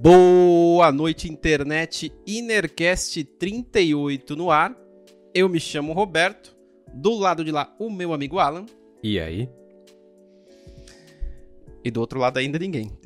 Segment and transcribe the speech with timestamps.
[0.00, 2.12] Boa noite, internet.
[2.24, 4.76] Inercast 38 no ar.
[5.34, 6.56] Eu me chamo Roberto.
[6.94, 8.64] Do lado de lá, o meu amigo Alan.
[9.02, 9.48] E aí?
[11.84, 12.96] E do outro lado ainda ninguém.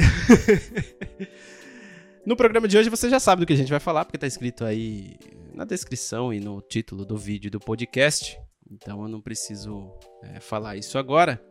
[2.27, 4.27] no programa de hoje você já sabe do que a gente vai falar, porque tá
[4.27, 5.17] escrito aí
[5.55, 8.39] na descrição e no título do vídeo do podcast.
[8.71, 9.91] Então eu não preciso
[10.23, 11.43] é, falar isso agora.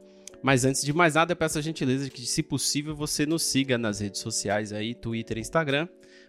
[0.43, 3.43] Mas antes de mais nada, eu peço a gentileza de que, se possível, você nos
[3.43, 5.88] siga nas redes sociais aí, Twitter e Instagram,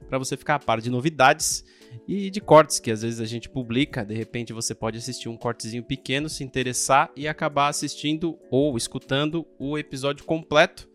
[0.08, 1.64] para você ficar a par de novidades
[2.06, 4.04] e de cortes que às vezes a gente publica.
[4.04, 9.46] De repente você pode assistir um cortezinho pequeno, se interessar e acabar assistindo ou escutando
[9.58, 10.88] o episódio completo.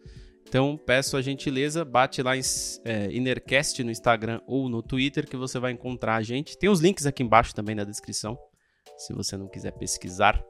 [0.47, 2.41] Então peço a gentileza, bate lá em
[2.85, 6.57] é, Innercast no Instagram ou no Twitter que você vai encontrar a gente.
[6.57, 8.37] Tem os links aqui embaixo também na descrição,
[8.97, 10.41] se você não quiser pesquisar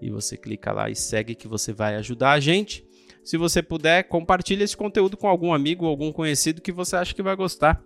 [0.00, 2.84] e você clica lá e segue que você vai ajudar a gente.
[3.22, 7.14] Se você puder, compartilhe esse conteúdo com algum amigo ou algum conhecido que você acha
[7.14, 7.82] que vai gostar.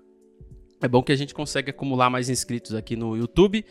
[0.80, 3.64] É bom que a gente consegue acumular mais inscritos aqui no YouTube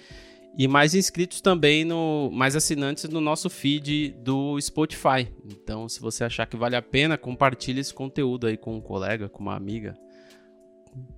[0.58, 5.28] e mais inscritos também no mais assinantes no nosso feed do Spotify.
[5.46, 9.30] Então, se você achar que vale a pena, compartilhe esse conteúdo aí com um colega,
[9.30, 9.98] com uma amiga,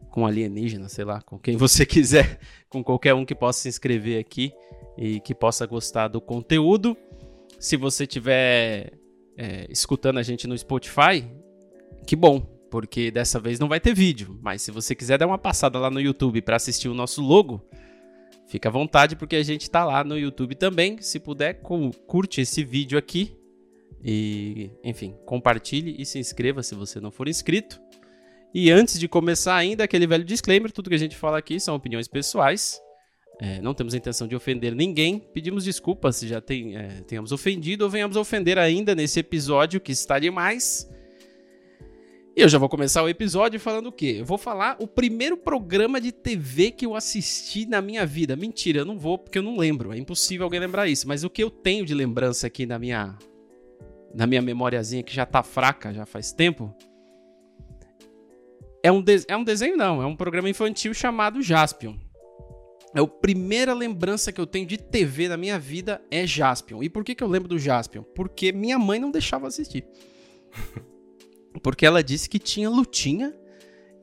[0.09, 3.69] com um alienígena, sei lá, com quem você quiser, com qualquer um que possa se
[3.69, 4.53] inscrever aqui
[4.97, 6.95] e que possa gostar do conteúdo.
[7.65, 8.93] Se você estiver
[9.35, 11.27] é, escutando a gente no Spotify,
[12.05, 14.39] que bom, porque dessa vez não vai ter vídeo.
[14.39, 17.67] Mas se você quiser dar uma passada lá no YouTube para assistir o nosso logo,
[18.47, 21.01] fica à vontade, porque a gente está lá no YouTube também.
[21.01, 21.59] Se puder,
[22.05, 23.35] curte esse vídeo aqui.
[24.03, 27.81] E, enfim, compartilhe e se inscreva se você não for inscrito.
[28.53, 31.73] E antes de começar ainda, aquele velho disclaimer, tudo que a gente fala aqui são
[31.73, 32.79] opiniões pessoais
[33.39, 35.19] é, não temos a intenção de ofender ninguém.
[35.19, 39.91] Pedimos desculpas se já tem, é, tenhamos ofendido ou venhamos ofender ainda nesse episódio que
[39.91, 40.89] está demais.
[42.35, 44.17] E eu já vou começar o episódio falando o quê?
[44.19, 48.35] Eu vou falar o primeiro programa de TV que eu assisti na minha vida.
[48.35, 49.93] Mentira, eu não vou porque eu não lembro.
[49.93, 51.07] É impossível alguém lembrar isso.
[51.07, 53.17] Mas o que eu tenho de lembrança aqui na minha
[54.13, 56.73] na minha memoriazinha que já tá fraca já faz tempo.
[58.81, 59.25] É um, de...
[59.27, 60.01] é um desenho, não.
[60.01, 61.95] É um programa infantil chamado Jaspion.
[62.95, 66.81] É a primeira lembrança que eu tenho de TV na minha vida é Jaspion.
[66.81, 68.03] E por que, que eu lembro do Jaspion?
[68.03, 69.85] Porque minha mãe não deixava assistir.
[71.61, 73.33] Porque ela disse que tinha lutinha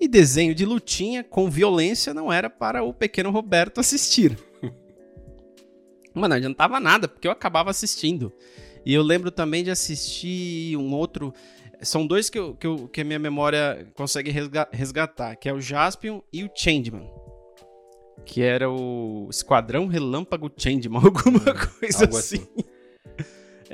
[0.00, 4.38] e desenho de lutinha com violência não era para o pequeno Roberto assistir.
[6.14, 8.32] Mas não adiantava nada, porque eu acabava assistindo.
[8.84, 11.32] E eu lembro também de assistir um outro.
[11.82, 14.30] São dois que, eu, que, eu, que a minha memória consegue
[14.72, 17.21] resgatar, que é o Jaspion e o Changeman
[18.24, 22.36] que era o Esquadrão Relâmpago Changeman, alguma hum, coisa assim.
[22.36, 22.46] assim.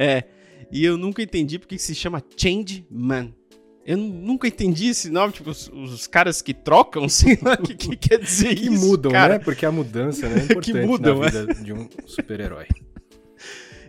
[0.01, 0.23] É,
[0.71, 3.35] e eu nunca entendi porque se chama Changeman.
[3.85, 7.75] Eu nunca entendi esse nome, tipo, os, os caras que trocam, sei lá, o que,
[7.75, 9.35] que, quer dizer que isso, mudam, cara.
[9.35, 9.39] né?
[9.41, 11.55] Porque a mudança né, é importante que mudam, na vida é.
[11.55, 12.67] de um super-herói.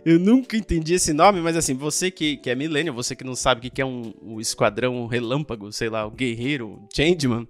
[0.04, 3.36] Eu nunca entendi esse nome, mas assim, você que, que é milênio, você que não
[3.36, 7.46] sabe o que é um, um esquadrão relâmpago, sei lá, o guerreiro, Changeman,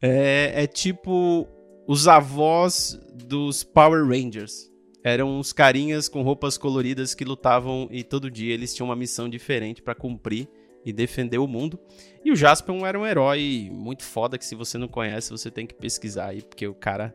[0.00, 1.48] é, é tipo
[1.86, 4.70] os avós dos Power Rangers.
[5.02, 9.28] Eram uns carinhas com roupas coloridas que lutavam e todo dia eles tinham uma missão
[9.28, 10.48] diferente para cumprir
[10.84, 11.78] e defender o mundo.
[12.24, 15.66] E o Jaspion era um herói muito foda que se você não conhece, você tem
[15.66, 17.14] que pesquisar aí, porque o cara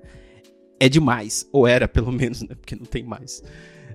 [0.79, 3.43] é demais, ou era pelo menos, né, porque não tem mais.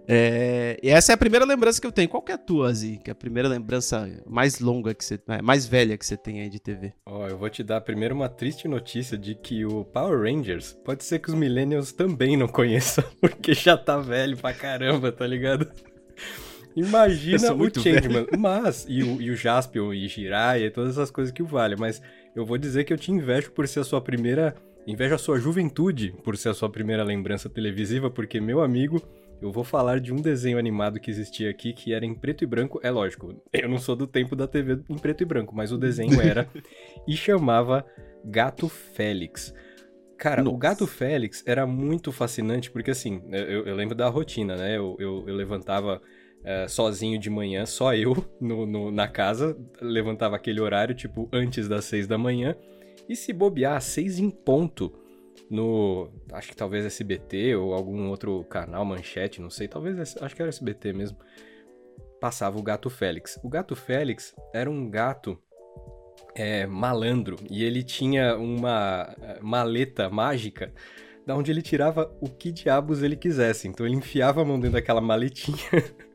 [0.08, 2.08] É, e essa é a primeira lembrança que eu tenho.
[2.08, 3.00] Qual que é a tua, Zi?
[3.02, 6.40] Que é a primeira lembrança mais longa que você, é, mais velha que você tem
[6.40, 6.92] aí de TV?
[7.06, 10.72] Ó, oh, eu vou te dar primeiro uma triste notícia de que o Power Rangers
[10.84, 15.26] pode ser que os millennials também não conheçam, porque já tá velho pra caramba, tá
[15.26, 15.70] ligado?
[16.76, 18.26] Imagina o Changeman.
[18.38, 21.74] Mas, e o, e o Jaspion e Jiraiya e todas essas coisas que o vale.
[21.74, 22.02] Mas
[22.34, 24.54] eu vou dizer que eu te invejo por ser a sua primeira.
[24.86, 29.02] Invejo a sua juventude por ser a sua primeira lembrança televisiva, porque meu amigo
[29.40, 32.46] eu vou falar de um desenho animado que existia aqui que era em preto e
[32.46, 32.80] branco.
[32.82, 35.78] É lógico, eu não sou do tempo da TV em preto e branco, mas o
[35.78, 36.48] desenho era
[37.06, 37.84] e chamava
[38.24, 39.54] Gato Félix.
[40.16, 40.56] Cara, Nossa.
[40.56, 44.76] o Gato Félix era muito fascinante porque assim, eu, eu lembro da rotina, né?
[44.76, 46.00] Eu, eu, eu levantava
[46.40, 51.68] uh, sozinho de manhã, só eu no, no, na casa, levantava aquele horário, tipo, antes
[51.68, 52.56] das seis da manhã.
[53.06, 55.05] E se bobear, seis em ponto
[55.50, 56.10] no.
[56.32, 60.16] Acho que talvez SBT ou algum outro canal, manchete, não sei, talvez.
[60.20, 61.18] Acho que era SBT mesmo.
[62.20, 63.38] Passava o gato Félix.
[63.42, 65.38] O gato Félix era um gato
[66.34, 70.72] é, malandro e ele tinha uma é, maleta mágica
[71.26, 73.68] da onde ele tirava o que diabos ele quisesse.
[73.68, 75.56] Então ele enfiava a mão dentro daquela maletinha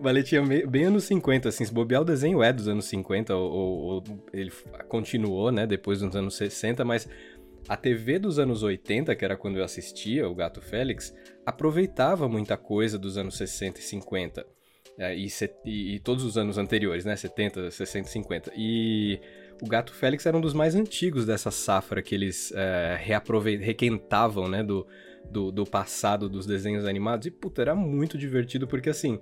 [0.00, 4.04] Baletinha bem anos 50, assim, se bobear o desenho é dos anos 50, ou, ou,
[4.32, 4.52] ele
[4.88, 7.08] continuou, né, depois dos anos 60, mas
[7.68, 11.14] a TV dos anos 80, que era quando eu assistia o Gato Félix,
[11.44, 14.46] aproveitava muita coisa dos anos 60 e 50.
[14.98, 15.26] É, e,
[15.64, 17.14] e, e, todos os anos anteriores, né?
[17.14, 18.52] 70, 60, 50.
[18.56, 19.20] E
[19.60, 24.62] o Gato Félix era um dos mais antigos dessa safra que eles é, requentavam, né?
[24.62, 24.86] Do,
[25.30, 27.26] do, do, passado dos desenhos animados.
[27.26, 29.20] E, puta, era muito divertido, porque assim.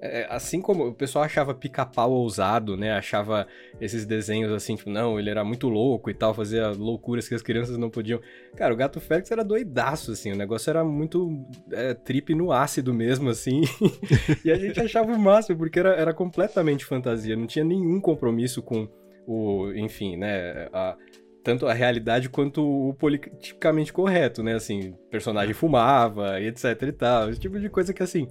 [0.00, 2.92] É, assim como o pessoal achava pica-pau ousado, né?
[2.92, 3.46] Achava
[3.80, 7.42] esses desenhos assim, tipo, não, ele era muito louco e tal, fazia loucuras que as
[7.42, 8.20] crianças não podiam.
[8.56, 12.92] Cara, o Gato Félix era doidaço, assim, o negócio era muito é, trip no ácido
[12.92, 13.62] mesmo, assim.
[14.44, 18.62] e a gente achava o máximo, porque era, era completamente fantasia, não tinha nenhum compromisso
[18.62, 18.88] com
[19.26, 20.68] o, enfim, né?
[20.72, 20.96] A,
[21.42, 24.54] tanto a realidade quanto o politicamente correto, né?
[24.54, 27.30] Assim, personagem fumava e etc e tal.
[27.30, 28.26] Esse tipo de coisa que, assim,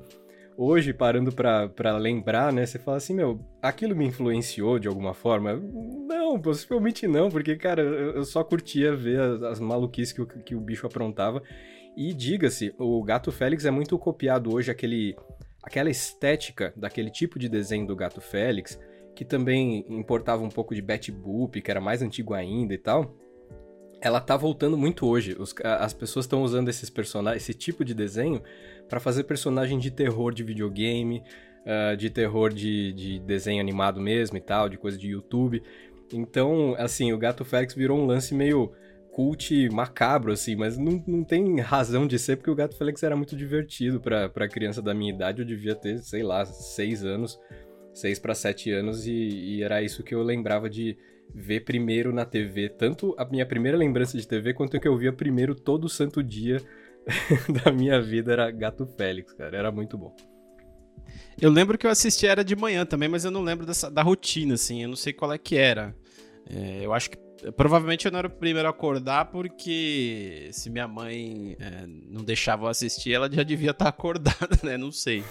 [0.57, 5.55] hoje, parando para lembrar, né, você fala assim, meu, aquilo me influenciou de alguma forma?
[5.55, 10.55] Não, possivelmente não, porque, cara, eu só curtia ver as, as maluquices que o, que
[10.55, 11.41] o bicho aprontava.
[11.95, 15.15] E diga-se, o Gato Félix é muito copiado hoje, aquele,
[15.61, 18.79] aquela estética daquele tipo de desenho do Gato Félix,
[19.15, 23.15] que também importava um pouco de Betty Boop, que era mais antigo ainda e tal
[24.03, 25.33] ela tá voltando muito hoje.
[25.39, 28.43] Os, as pessoas estão usando esses personagens, esse tipo de desenho
[28.89, 31.23] para fazer personagem de terror de videogame,
[31.61, 35.63] uh, de terror de, de desenho animado mesmo e tal, de coisa de YouTube.
[36.11, 38.73] Então, assim, o Gato Félix virou um lance meio
[39.09, 43.15] cult macabro, assim, mas não, não tem razão de ser, porque o Gato Félix era
[43.15, 47.39] muito divertido pra, pra criança da minha idade, eu devia ter, sei lá, seis anos,
[47.93, 50.97] seis para sete anos, e, e era isso que eu lembrava de,
[51.33, 54.97] ver primeiro na TV, tanto a minha primeira lembrança de TV quanto o que eu
[54.97, 56.61] via primeiro todo santo dia
[57.63, 60.15] da minha vida era Gato Félix, cara, era muito bom.
[61.39, 64.01] Eu lembro que eu assisti era de manhã também, mas eu não lembro dessa, da
[64.01, 65.95] rotina, assim, eu não sei qual é que era.
[66.49, 67.17] É, eu acho que
[67.51, 72.65] provavelmente eu não era o primeiro a acordar, porque se minha mãe é, não deixava
[72.65, 74.77] eu assistir, ela já devia estar acordada, né?
[74.77, 75.23] Não sei.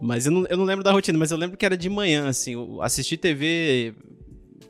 [0.00, 2.28] Mas eu não, eu não lembro da rotina, mas eu lembro que era de manhã,
[2.28, 2.54] assim.
[2.80, 3.94] Assistir TV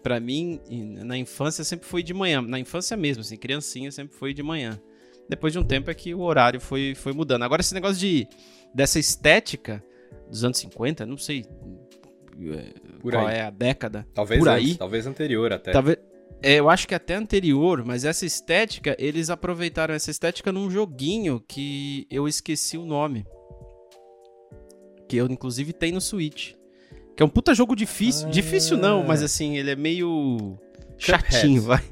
[0.02, 0.60] para mim,
[1.04, 2.42] na infância sempre foi de manhã.
[2.42, 4.80] Na infância mesmo, assim, criancinha sempre foi de manhã.
[5.28, 7.42] Depois de um tempo é que o horário foi, foi mudando.
[7.42, 8.26] Agora, esse negócio de
[8.74, 9.82] dessa estética
[10.28, 11.46] dos anos 50, não sei
[12.52, 13.36] é, Por qual aí.
[13.36, 14.06] é a década.
[14.12, 14.74] Talvez Por aí.
[14.74, 15.72] talvez anterior até.
[15.72, 15.98] Talvez,
[16.42, 21.42] é, eu acho que até anterior, mas essa estética, eles aproveitaram essa estética num joguinho
[21.48, 23.24] que eu esqueci o nome.
[25.08, 26.54] Que eu, inclusive, tem no Switch.
[27.16, 28.28] Que é um puta jogo difícil.
[28.28, 28.30] Ah.
[28.30, 30.58] Difícil não, mas assim, ele é meio
[30.98, 31.82] chatinho, vai.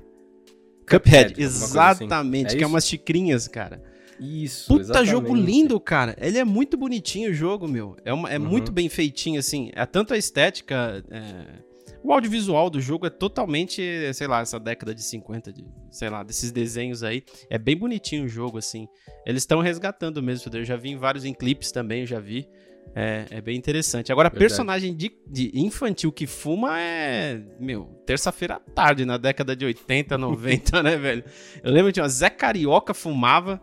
[0.86, 2.56] Cuphead, Cuphead exatamente, assim.
[2.56, 3.82] é que é umas xicrinhas, cara.
[4.20, 5.10] Isso, Puta exatamente.
[5.10, 6.14] jogo lindo, cara.
[6.20, 7.96] Ele é muito bonitinho o jogo, meu.
[8.04, 8.44] É, uma, é uhum.
[8.44, 9.70] muito bem feitinho, assim.
[9.74, 11.02] É tanto a estética.
[11.10, 11.74] É...
[12.02, 13.82] O audiovisual do jogo é totalmente,
[14.12, 17.24] sei lá, essa década de 50, de, sei lá, desses desenhos aí.
[17.48, 18.86] É bem bonitinho o jogo, assim.
[19.26, 20.54] Eles estão resgatando mesmo.
[20.54, 22.46] Eu já vi em vários em clipes também, eu já vi.
[22.94, 24.12] É, é bem interessante.
[24.12, 24.40] Agora, Verdade.
[24.40, 30.16] personagem de, de, infantil que fuma é, meu, terça-feira à tarde, na década de 80,
[30.16, 31.24] 90, né, velho?
[31.62, 33.60] Eu lembro de uma Zé Carioca fumava,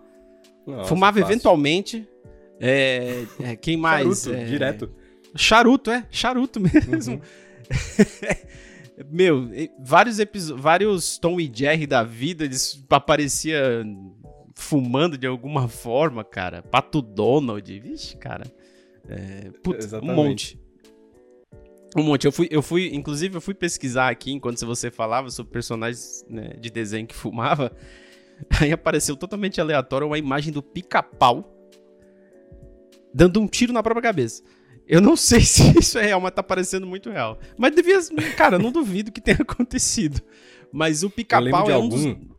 [0.67, 1.31] Nossa, fumava fácil.
[1.31, 2.07] eventualmente.
[2.59, 4.23] É, é, quem mais?
[4.23, 4.91] Charuto, é, direto.
[5.35, 6.59] Charuto, é, charuto
[6.89, 7.15] mesmo.
[7.15, 7.21] Uhum.
[9.09, 14.13] meu, vários episódios, vários Tom e Jerry da vida, eles apareciam
[14.55, 16.61] fumando de alguma forma, cara.
[16.61, 18.43] Pato Donald, vixe, cara.
[19.07, 20.59] É, putz, um monte.
[21.95, 22.25] Um monte.
[22.25, 26.53] Eu fui, eu fui, inclusive, eu fui pesquisar aqui enquanto você falava sobre personagens né,
[26.59, 27.71] de desenho que fumava.
[28.59, 31.57] Aí apareceu totalmente aleatório uma imagem do pica-pau
[33.13, 34.41] dando um tiro na própria cabeça.
[34.87, 37.37] Eu não sei se isso é real, mas tá parecendo muito real.
[37.57, 37.99] Mas devia.
[38.35, 40.21] Cara, não duvido que tenha acontecido.
[40.71, 42.13] Mas o pica-pau é um algum...
[42.13, 42.31] dos.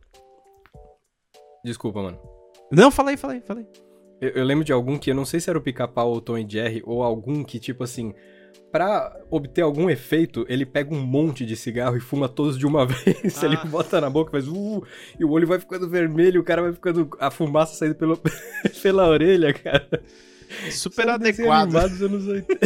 [1.63, 2.19] Desculpa, mano.
[2.71, 3.65] Não, falei, falei, falei.
[4.23, 6.21] Eu, eu, lembro de algum que eu não sei se era o pica-pau ou o
[6.21, 8.13] Tom e Jerry, ou algum que, tipo assim,
[8.71, 12.85] pra obter algum efeito, ele pega um monte de cigarro e fuma todos de uma
[12.87, 13.43] vez.
[13.43, 13.45] Ah.
[13.45, 14.81] Ele bota na boca, faz uh,
[15.19, 17.09] e o olho vai ficando vermelho, o cara vai ficando.
[17.19, 18.17] a fumaça saindo pelo,
[18.81, 20.01] pela orelha, cara.
[20.71, 21.71] Super São adequado.
[21.71, 22.65] dos anos 80.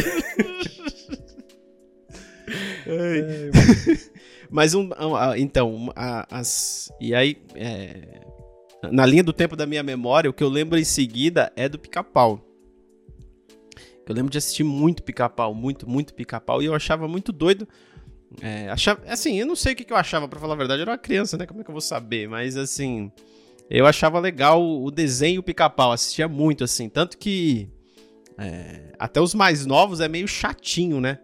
[2.86, 3.50] é,
[4.48, 4.90] mas um,
[5.36, 8.17] então, as e aí é,
[8.92, 11.78] na linha do tempo da minha memória, o que eu lembro em seguida é do
[11.78, 12.44] pica-pau.
[14.06, 17.68] Eu lembro de assistir muito pica-pau, muito, muito pica-pau, e eu achava muito doido.
[18.40, 20.80] É, achava, assim, eu não sei o que, que eu achava, para falar a verdade,
[20.80, 21.46] eu era uma criança, né?
[21.46, 22.28] Como é que eu vou saber?
[22.28, 23.10] Mas assim,
[23.68, 26.88] eu achava legal o desenho pica-pau, assistia muito, assim.
[26.88, 27.68] Tanto que
[28.40, 31.18] É, até os mais novos é meio chatinho, né?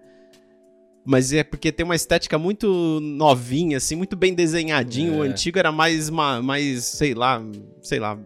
[1.05, 5.15] Mas é porque tem uma estética muito novinha, assim, muito bem desenhadinho.
[5.15, 5.19] É.
[5.19, 7.43] O antigo era mais, mais, sei lá,
[7.83, 8.19] sei lá,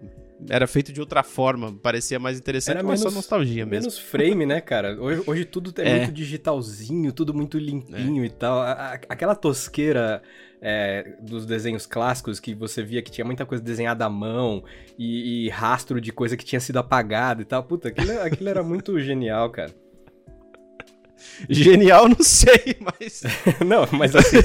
[0.48, 3.82] era feito de outra forma, parecia mais interessante, era mas menos, só nostalgia mesmo.
[3.82, 4.96] Menos frame, né, cara?
[5.00, 8.26] Hoje, hoje tudo é, é, muito digitalzinho, tudo muito limpinho é.
[8.26, 8.60] e tal.
[9.08, 10.22] aquela tosqueira
[10.60, 14.62] é, dos desenhos clássicos que você via que tinha muita coisa desenhada à mão
[14.96, 17.64] e, e rastro de coisa que tinha sido apagada e tal.
[17.64, 19.74] Puta, aquilo, aquilo era muito genial, cara.
[21.48, 23.22] Genial, não sei, mas.
[23.64, 24.38] não, mas assim.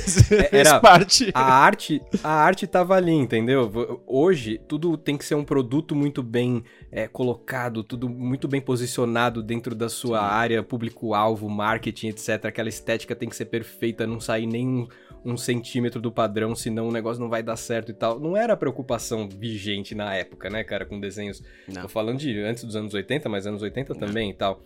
[0.52, 1.32] era parte.
[1.34, 4.02] A arte, a arte tava ali, entendeu?
[4.06, 9.42] Hoje, tudo tem que ser um produto muito bem é, colocado, tudo muito bem posicionado
[9.42, 10.26] dentro da sua Sim.
[10.26, 12.46] área, público-alvo, marketing, etc.
[12.46, 14.88] Aquela estética tem que ser perfeita, não sair nem um,
[15.26, 18.20] um centímetro do padrão, senão o negócio não vai dar certo e tal.
[18.20, 21.44] Não era a preocupação vigente na época, né, cara, com desenhos.
[21.68, 21.84] Não.
[21.84, 24.32] Tô falando de antes dos anos 80, mas anos 80 também não.
[24.32, 24.62] e tal.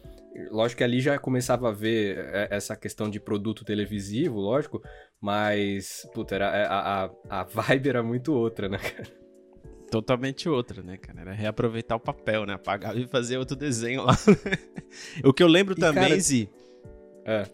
[0.52, 4.82] Lógico que ali já começava a ver é, essa questão de produto televisivo, lógico,
[5.20, 9.08] mas, puta, era, é, a, a, a vibe era muito outra, né, cara?
[9.90, 11.22] Totalmente outra, né, cara?
[11.22, 12.54] Era reaproveitar o papel, né?
[12.54, 14.18] Apagar e fazer outro desenho lá.
[15.24, 16.20] o que eu lembro e, também, cara...
[16.20, 16.50] Zi,
[17.26, 17.46] é.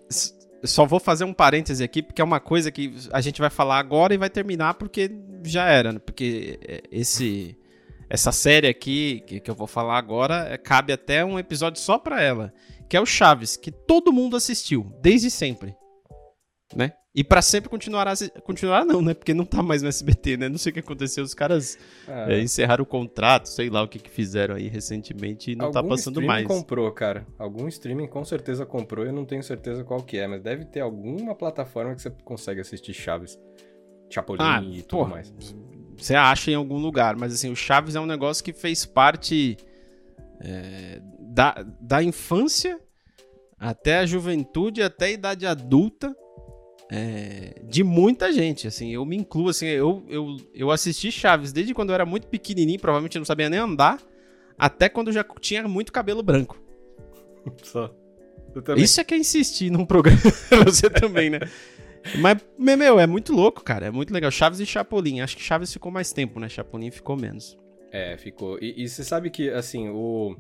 [0.64, 3.78] Só vou fazer um parêntese aqui, porque é uma coisa que a gente vai falar
[3.80, 5.12] agora e vai terminar porque
[5.44, 6.00] já era, né?
[6.00, 7.58] Porque é, esse
[8.10, 12.22] essa série aqui que, que eu vou falar agora cabe até um episódio só para
[12.22, 12.54] ela,
[12.94, 15.76] que é o Chaves, que todo mundo assistiu desde sempre,
[16.76, 16.94] né?
[17.16, 19.16] E para sempre continuará continuará não, né?
[19.16, 20.48] Porque não tá mais no SBT, né?
[20.48, 21.76] Não sei o que aconteceu, os caras
[22.08, 22.36] é.
[22.36, 25.80] É, encerraram o contrato, sei lá o que, que fizeram aí recentemente e não tá
[25.80, 26.44] Algum tá passando mais.
[26.44, 27.26] Algum comprou, cara.
[27.40, 30.82] Algum streaming com certeza comprou, eu não tenho certeza qual que é, mas deve ter
[30.82, 33.40] alguma plataforma que você consegue assistir Chaves.
[34.08, 35.34] Chapolin ah, e tudo porra, mais.
[35.98, 39.58] Você acha em algum lugar, mas assim, o Chaves é um negócio que fez parte
[40.42, 41.02] é,
[41.34, 42.80] da, da infância
[43.58, 46.16] até a juventude, até a idade adulta
[46.92, 48.68] é, de muita gente.
[48.68, 52.28] Assim, eu me incluo, assim, eu, eu, eu assisti Chaves desde quando eu era muito
[52.28, 54.00] pequenininho, provavelmente eu não sabia nem andar,
[54.58, 56.62] até quando eu já tinha muito cabelo branco.
[57.64, 57.94] Só.
[58.78, 60.22] Isso é que é insistir num programa.
[60.66, 61.40] Você também, né?
[62.20, 63.88] Mas, meu, é muito louco, cara.
[63.88, 64.30] É muito legal.
[64.30, 65.22] Chaves e Chapolin.
[65.22, 66.48] Acho que Chaves ficou mais tempo, né?
[66.48, 67.58] Chapolin ficou menos.
[67.92, 68.60] É, ficou.
[68.62, 70.36] E, e você sabe que, assim, o.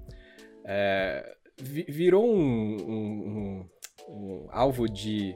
[0.65, 3.65] É, virou um, um,
[4.08, 5.36] um, um alvo de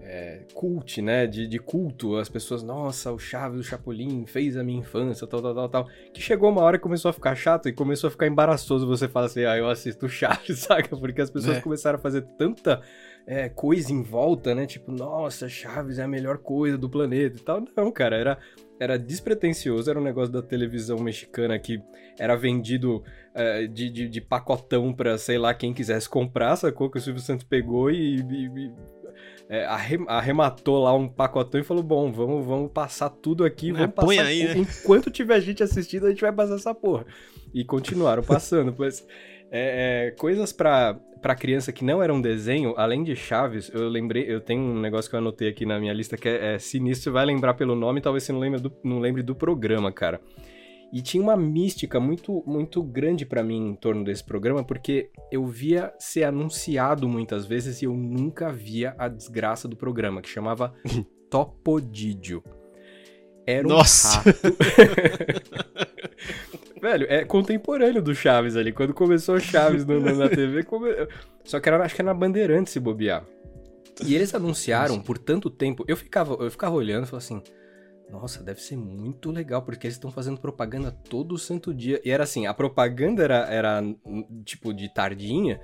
[0.00, 1.26] é, cult, né?
[1.26, 2.16] De, de culto.
[2.16, 5.88] As pessoas, nossa, o Chaves, o Chapolin fez a minha infância, tal, tal, tal, tal.
[6.12, 9.08] Que chegou uma hora que começou a ficar chato e começou a ficar embaraçoso você
[9.08, 10.96] falar assim, ah, eu assisto Chaves, saca?
[10.96, 11.60] Porque as pessoas é.
[11.60, 12.80] começaram a fazer tanta
[13.26, 14.66] é, coisa em volta, né?
[14.66, 17.62] Tipo, nossa, Chaves é a melhor coisa do planeta e tal.
[17.76, 18.38] Não, cara, era,
[18.78, 21.80] era despretensioso, era um negócio da televisão mexicana que
[22.18, 23.02] era vendido
[23.34, 26.90] é, de, de, de, pacotão pra, sei lá, quem quisesse comprar, sacou?
[26.90, 28.72] Que o Silvio Santos pegou e, e, e
[29.48, 29.66] é,
[30.08, 33.72] arrematou lá um pacotão e falou: Bom, vamos, vamos passar tudo aqui.
[33.72, 34.54] Vamos é, passar aí, né?
[34.82, 37.04] Enquanto tiver gente assistindo, a gente vai passar essa porra.
[37.52, 38.74] E continuaram passando.
[38.78, 39.06] mas
[39.50, 44.30] é, coisas para para criança que não era um desenho, além de Chaves, eu lembrei,
[44.30, 47.14] eu tenho um negócio que eu anotei aqui na minha lista que é, é sinistro,
[47.14, 50.20] vai lembrar pelo nome, talvez você não lembre do, não lembre do programa, cara.
[50.92, 55.46] E tinha uma mística muito muito grande para mim em torno desse programa, porque eu
[55.46, 60.74] via ser anunciado muitas vezes e eu nunca via a desgraça do programa, que chamava
[61.30, 62.44] Topodídio.
[63.46, 64.18] Era um Nossa.
[64.18, 64.30] rato.
[66.80, 68.72] Velho, é contemporâneo do Chaves ali.
[68.72, 70.90] Quando começou o Chaves no, na TV, come...
[71.42, 73.24] só que era, acho que era na Bandeirante se bobear.
[74.04, 75.84] E eles anunciaram por tanto tempo.
[75.86, 77.42] Eu ficava, eu ficava olhando e falava assim:
[78.10, 82.00] Nossa, deve ser muito legal, porque eles estão fazendo propaganda todo santo dia.
[82.04, 83.82] E era assim: a propaganda era, era
[84.44, 85.60] tipo de tardinha.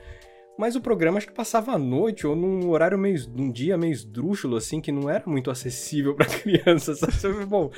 [0.61, 3.19] Mas o programa acho que passava à noite ou num horário meio.
[3.35, 6.95] num dia meio esdrúxulo, assim, que não era muito acessível pra criança.
[6.95, 7.47] Sabe?
[7.47, 7.71] Bom,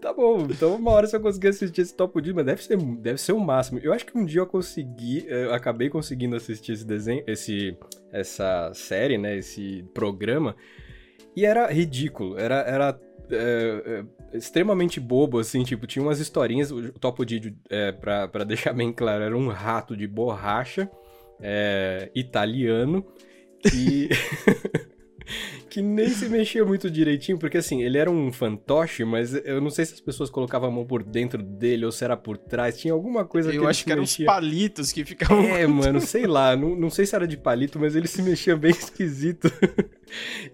[0.00, 2.76] tá bom, então uma hora se eu conseguir assistir esse Topo Dia, mas deve ser,
[2.76, 3.80] deve ser o máximo.
[3.82, 5.26] Eu acho que um dia eu consegui.
[5.26, 7.76] Eu acabei conseguindo assistir esse desenho, esse,
[8.12, 9.36] essa série, né?
[9.36, 10.54] Esse programa.
[11.34, 12.38] E era ridículo.
[12.38, 12.60] Era.
[12.60, 13.00] era
[13.32, 18.44] é, é, extremamente bobo, assim, tipo, tinha umas historinhas, o Topo Didio, é, pra, pra
[18.44, 20.88] deixar bem claro, era um rato de borracha,
[21.40, 23.04] é, italiano
[23.62, 24.08] que.
[25.68, 29.70] que nem se mexia muito direitinho, porque assim, ele era um fantoche, mas eu não
[29.70, 32.78] sei se as pessoas colocavam a mão por dentro dele ou se era por trás,
[32.78, 34.24] tinha alguma coisa eu que Eu acho que eram mexia...
[34.24, 35.44] uns palitos que ficavam.
[35.44, 38.56] É, mano, sei lá, não, não sei se era de palito, mas ele se mexia
[38.56, 39.52] bem esquisito.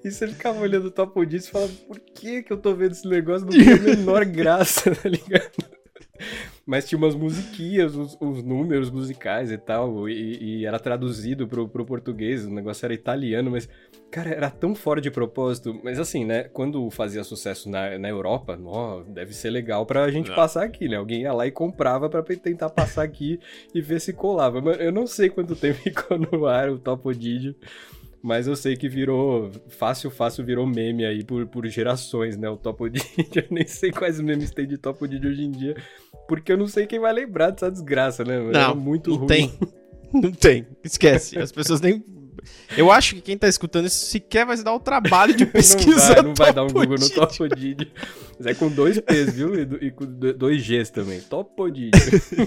[0.04, 2.92] e você ficava olhando o topo disso e falava, por que que eu tô vendo
[2.92, 3.46] esse negócio?
[3.46, 5.52] Não tem a menor graça, tá ligado?
[6.66, 11.68] Mas tinha umas musiquinhas, os, os números musicais e tal, e, e, era traduzido pro,
[11.68, 13.68] pro português, o negócio era italiano, mas,
[14.10, 15.78] cara, era tão fora de propósito.
[15.84, 20.28] Mas assim, né, quando fazia sucesso na, na Europa, ó, deve ser legal pra gente
[20.28, 20.36] não.
[20.36, 20.96] passar aqui, né?
[20.96, 23.38] Alguém ia lá e comprava pra tentar passar aqui
[23.74, 24.60] e ver se colava.
[24.60, 27.54] Mas eu não sei quanto tempo ficou no ar o Topodídio.
[28.24, 29.50] Mas eu sei que virou.
[29.68, 32.48] Fácil, fácil virou meme aí por, por gerações, né?
[32.48, 33.04] O Topo Didi.
[33.36, 35.76] Eu nem sei quais memes tem de Topo Didi hoje em dia.
[36.26, 38.40] Porque eu não sei quem vai lembrar dessa desgraça, né?
[38.40, 39.26] Não, muito não ruim.
[39.26, 39.52] tem.
[40.14, 40.64] Não tem.
[40.84, 41.36] Esquece.
[41.40, 42.02] As pessoas nem
[42.76, 46.22] eu acho que quem tá escutando isso sequer vai se dar o trabalho de pesquisar.
[46.22, 47.90] não vai, não vai dar um Google no Topodídio.
[48.38, 49.54] Mas é com dois P's, viu?
[49.80, 51.20] E, com dois G's também.
[51.20, 52.00] Topodídio.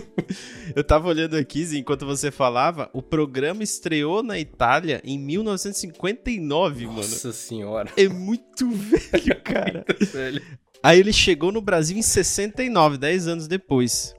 [0.76, 6.96] Eu tava olhando aqui, enquanto você falava, o programa estreou na Itália em 1959, Nossa
[6.96, 7.08] mano.
[7.10, 7.92] Nossa senhora.
[7.96, 9.86] É muito velho, cara.
[9.88, 10.42] muito velho.
[10.84, 14.14] Aí ele chegou no Brasil em 69, 10 anos depois.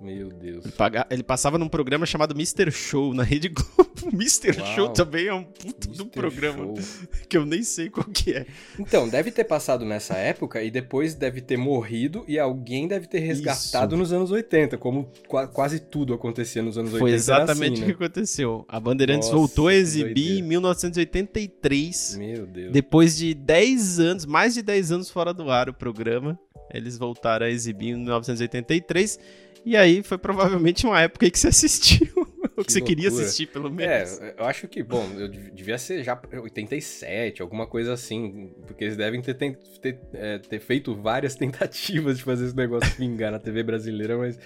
[0.00, 0.64] Meu Deus.
[0.64, 1.06] Ele, paga...
[1.10, 2.70] ele, passava num programa chamado Mr.
[2.70, 3.88] Show na Rede Globo.
[4.12, 4.58] Mr.
[4.58, 4.74] Uau.
[4.74, 6.76] Show também é um puto do programa Show.
[7.28, 8.46] que eu nem sei qual que é.
[8.78, 13.18] Então, deve ter passado nessa época e depois deve ter morrido e alguém deve ter
[13.18, 14.00] resgatado Isso.
[14.00, 15.10] nos anos 80, como
[15.52, 17.04] quase tudo acontecia nos anos 80.
[17.04, 17.94] Foi exatamente assim, o né?
[17.94, 18.64] que aconteceu.
[18.68, 22.16] A Bandeirantes Nossa, voltou a exibir em 1983.
[22.18, 22.72] Meu Deus.
[22.72, 26.38] Depois de 10 anos, mais de 10 anos fora do ar o programa,
[26.72, 29.18] eles voltaram a exibir em 1983
[29.64, 32.08] e aí foi provavelmente uma época que você assistiu.
[32.56, 34.20] o que, que você queria assistir, pelo menos.
[34.20, 38.52] É, eu acho que, bom, eu devia ser já 87, alguma coisa assim.
[38.66, 43.30] Porque eles devem ter, ter, é, ter feito várias tentativas de fazer esse negócio vingar
[43.30, 44.38] na TV brasileira, mas.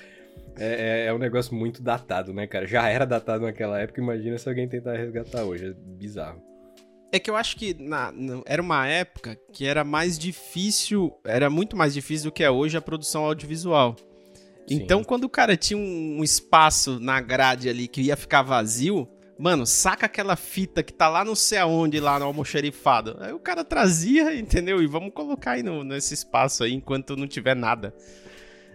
[0.58, 2.66] É, é, é, um negócio muito datado, né, cara?
[2.66, 5.68] Já era datado naquela época, imagina se alguém tentar resgatar hoje.
[5.68, 6.42] É bizarro.
[7.10, 11.50] É que eu acho que na, na, era uma época que era mais difícil, era
[11.50, 13.96] muito mais difícil do que é hoje a produção audiovisual.
[14.68, 19.66] Então, quando o cara tinha um espaço na grade ali que ia ficar vazio, mano,
[19.66, 23.16] saca aquela fita que tá lá não sei aonde, lá no almoxerifado.
[23.20, 24.82] Aí o cara trazia, entendeu?
[24.82, 27.94] E vamos colocar aí no, nesse espaço aí enquanto não tiver nada.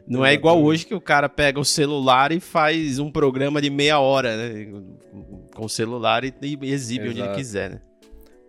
[0.08, 3.70] Não é igual hoje que o cara pega o celular e faz um programa de
[3.70, 4.82] meia hora, né?
[5.54, 7.12] Com o celular e, e exibe Exato.
[7.12, 7.82] onde ele quiser, né?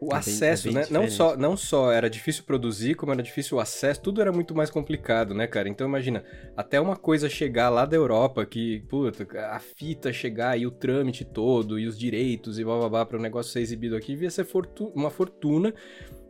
[0.00, 0.98] O é acesso, bem, é bem né?
[1.00, 4.54] Não só, não só era difícil produzir, como era difícil o acesso, tudo era muito
[4.54, 5.68] mais complicado, né, cara?
[5.68, 6.24] Então imagina,
[6.56, 11.24] até uma coisa chegar lá da Europa, que, puta, a fita chegar e o trâmite
[11.24, 14.30] todo, e os direitos e blá blá blá para o negócio ser exibido aqui, devia
[14.30, 15.74] ser fortu uma fortuna.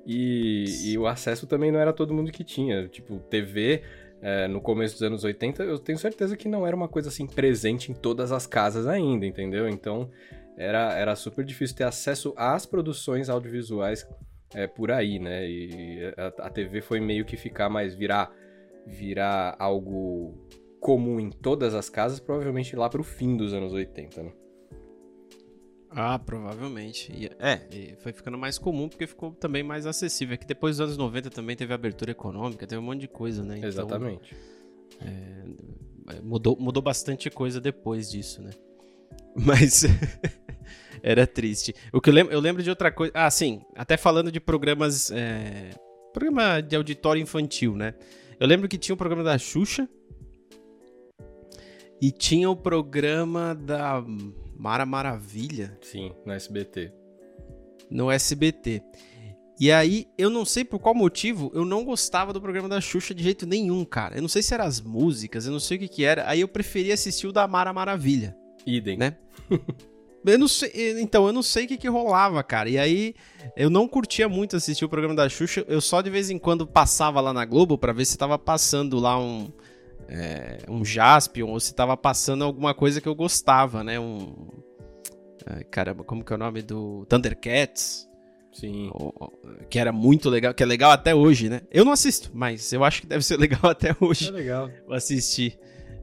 [0.07, 2.88] E, e, o acesso também não era todo mundo que tinha.
[2.88, 3.83] Tipo, TV.
[4.20, 7.24] É, no começo dos anos 80, eu tenho certeza que não era uma coisa assim
[7.24, 9.68] presente em todas as casas ainda, entendeu?
[9.68, 10.11] Então,
[10.59, 14.07] era, era super difícil ter acesso às produções audiovisuais
[14.53, 15.49] é, por aí, né?
[15.49, 18.31] E a, a, TV foi meio que ficar mais virar
[18.85, 20.35] virar algo
[20.81, 24.33] comum em todas as casas, provavelmente lá pro fim dos anos 80, né?
[25.90, 27.12] Ah, provavelmente.
[27.38, 30.35] é, foi ficando mais comum porque ficou também mais acessível.
[30.35, 33.42] É que depois dos anos 90 também teve abertura econômica, teve um monte de coisa,
[33.42, 33.59] né?
[33.59, 34.37] Então, Exatamente.
[35.01, 38.51] É, mudou, mudou bastante coisa depois disso, né?
[39.38, 39.85] Mas
[41.03, 41.74] era triste.
[41.92, 43.12] O que eu lembro, eu lembro de outra coisa.
[43.14, 43.62] Ah, sim.
[43.74, 45.11] Até falando de programas.
[45.11, 45.70] É,
[46.12, 47.94] programa de auditório infantil, né?
[48.40, 49.88] Eu lembro que tinha o programa da Xuxa.
[52.01, 54.05] E tinha o programa da
[54.57, 55.77] Mara Maravilha.
[55.83, 56.92] Sim, no SBT.
[57.90, 58.83] No SBT.
[59.61, 63.12] E aí, eu não sei por qual motivo, eu não gostava do programa da Xuxa
[63.12, 64.16] de jeito nenhum, cara.
[64.16, 66.29] Eu não sei se eram as músicas, eu não sei o que que era.
[66.29, 68.37] Aí eu preferia assistir o da Mara Maravilha.
[68.64, 68.96] Idem.
[68.96, 69.16] Né?
[70.24, 72.68] Eu não sei, então, eu não sei o que, que rolava, cara.
[72.68, 73.14] E aí,
[73.56, 75.64] eu não curtia muito assistir o programa da Xuxa.
[75.68, 78.98] Eu só de vez em quando passava lá na Globo para ver se tava passando
[78.98, 79.50] lá um.
[80.11, 84.00] É, um Jaspion ou se tava passando alguma coisa que eu gostava, né?
[84.00, 84.48] Um.
[85.70, 87.04] caramba, como que é o nome do.
[87.06, 88.08] Thundercats.
[88.52, 88.90] Sim.
[89.70, 91.62] Que era muito legal, que é legal até hoje, né?
[91.70, 94.28] Eu não assisto, mas eu acho que deve ser legal até hoje.
[94.28, 94.70] É legal.
[94.90, 95.58] Assistir.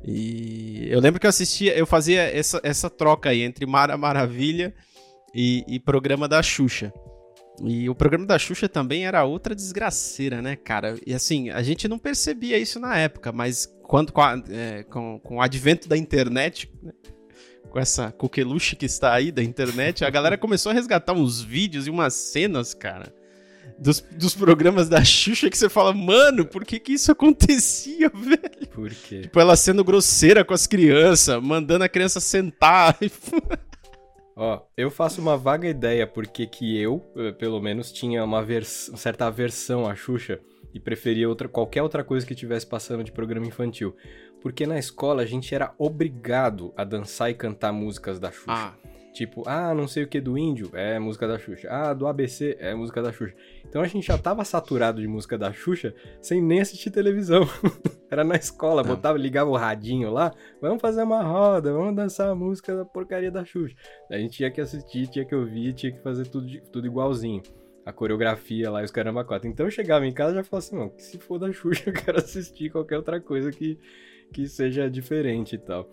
[0.08, 4.74] E eu lembro que eu assistia, eu fazia essa, essa troca aí entre Mara Maravilha
[5.34, 6.94] e, e programa da Xuxa.
[7.64, 10.96] E o programa da Xuxa também era outra desgraceira, né, cara?
[11.08, 15.20] E assim, a gente não percebia isso na época, mas quando com, a, é, com,
[15.24, 16.92] com o advento da internet, né,
[17.70, 21.88] com essa coqueluche que está aí da internet, a galera começou a resgatar uns vídeos
[21.88, 23.12] e umas cenas, cara
[23.78, 28.68] dos, dos programas da Xuxa que você fala, mano, por que que isso acontecia, velho?
[28.74, 29.22] Por quê?
[29.22, 32.98] Tipo, ela sendo grosseira com as crianças, mandando a criança sentar.
[34.36, 38.92] Ó, eu faço uma vaga ideia porque que eu, eh, pelo menos, tinha uma, vers
[38.96, 40.40] certa aversão à Xuxa.
[40.74, 43.96] e preferia outra, qualquer outra coisa que tivesse passando de programa infantil.
[44.42, 48.46] Porque na escola a gente era obrigado a dançar e cantar músicas da Xuxa.
[48.50, 48.74] Ah.
[49.16, 51.70] Tipo, ah, não sei o que do índio, é música da Xuxa.
[51.72, 53.34] Ah, do ABC, é música da Xuxa.
[53.66, 57.48] Então a gente já tava saturado de música da Xuxa sem nem assistir televisão.
[58.12, 58.90] Era na escola, não.
[58.90, 63.32] botava, ligava o radinho lá, vamos fazer uma roda, vamos dançar a música da porcaria
[63.32, 63.74] da Xuxa.
[64.12, 67.42] A gente tinha que assistir, tinha que ouvir, tinha que fazer tudo, tudo igualzinho.
[67.86, 69.48] A coreografia lá e os caramba quatro.
[69.48, 71.84] Então eu chegava em casa e já falava assim, mano, que se for da Xuxa,
[71.90, 73.80] eu quero assistir qualquer outra coisa que,
[74.34, 75.90] que seja diferente e tal.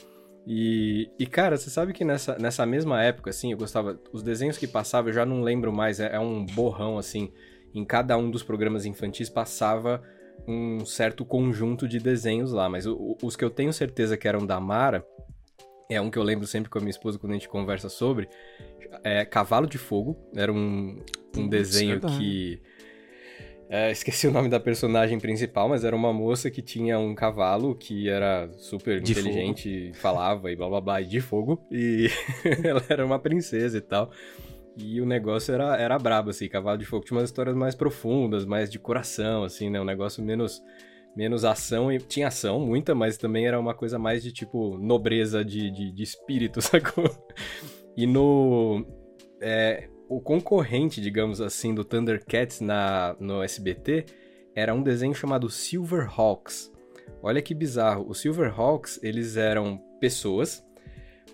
[0.47, 3.99] E, e, cara, você sabe que nessa, nessa mesma época, assim, eu gostava.
[4.13, 7.33] Os desenhos que passavam, eu já não lembro mais, é, é um borrão, assim.
[7.75, 10.03] Em cada um dos programas infantis passava
[10.47, 12.69] um certo conjunto de desenhos lá.
[12.69, 15.07] Mas o, os que eu tenho certeza que eram da Mara,
[15.89, 18.29] é um que eu lembro sempre com a minha esposa quando a gente conversa sobre.
[19.05, 20.17] É Cavalo de Fogo.
[20.35, 20.99] Era um,
[21.37, 22.61] um desenho que
[23.73, 27.75] é, esqueci o nome da personagem principal, mas era uma moça que tinha um cavalo
[27.75, 29.97] que era super de inteligente, fogo.
[29.97, 31.67] falava e blá blá blá, e de fogo.
[31.71, 32.11] E
[32.63, 34.11] ela era uma princesa e tal.
[34.77, 38.45] E o negócio era, era brabo, assim, Cavalo de Fogo tinha umas histórias mais profundas,
[38.45, 39.79] mais de coração, assim, né?
[39.79, 40.63] Um negócio menos,
[41.15, 45.45] menos ação, e tinha ação, muita, mas também era uma coisa mais de, tipo, nobreza
[45.45, 47.05] de, de, de espírito, sacou?
[47.95, 48.87] E no...
[49.43, 54.05] É, o concorrente, digamos assim, do Thundercats na, no SBT
[54.55, 56.71] era um desenho chamado Silverhawks.
[57.23, 58.07] Olha que bizarro.
[58.07, 60.63] Os Silverhawks, eles eram pessoas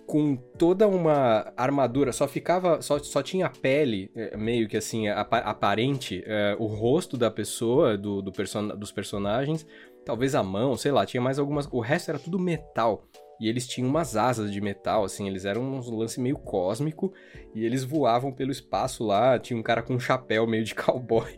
[0.07, 5.07] com toda uma armadura, só ficava, só, só tinha a pele, é, meio que assim,
[5.07, 9.67] aparente, é, o rosto da pessoa, do, do person dos personagens,
[10.05, 13.05] talvez a mão, sei lá, tinha mais algumas, o resto era tudo metal.
[13.39, 17.13] E eles tinham umas asas de metal, assim, eles eram um lance meio cósmico
[17.55, 19.39] e eles voavam pelo espaço lá.
[19.39, 21.37] Tinha um cara com um chapéu meio de cowboy.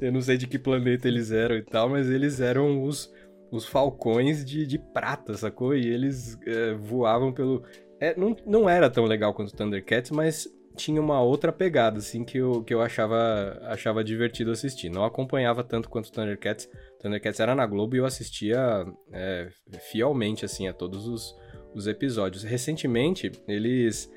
[0.00, 3.12] Eu não sei de que planeta eles eram e tal, mas eles eram os,
[3.50, 5.74] os falcões de, de prata, sacou?
[5.74, 7.64] E eles é, voavam pelo.
[8.00, 10.48] É, não, não era tão legal quanto o Thundercats, mas
[10.78, 14.88] tinha uma outra pegada, assim, que eu, que eu achava, achava divertido assistir.
[14.88, 16.70] Não acompanhava tanto quanto Thundercats.
[17.00, 19.48] Thundercats era na Globo e eu assistia é,
[19.90, 21.36] fielmente, assim, a todos os,
[21.74, 22.44] os episódios.
[22.44, 24.10] Recentemente, eles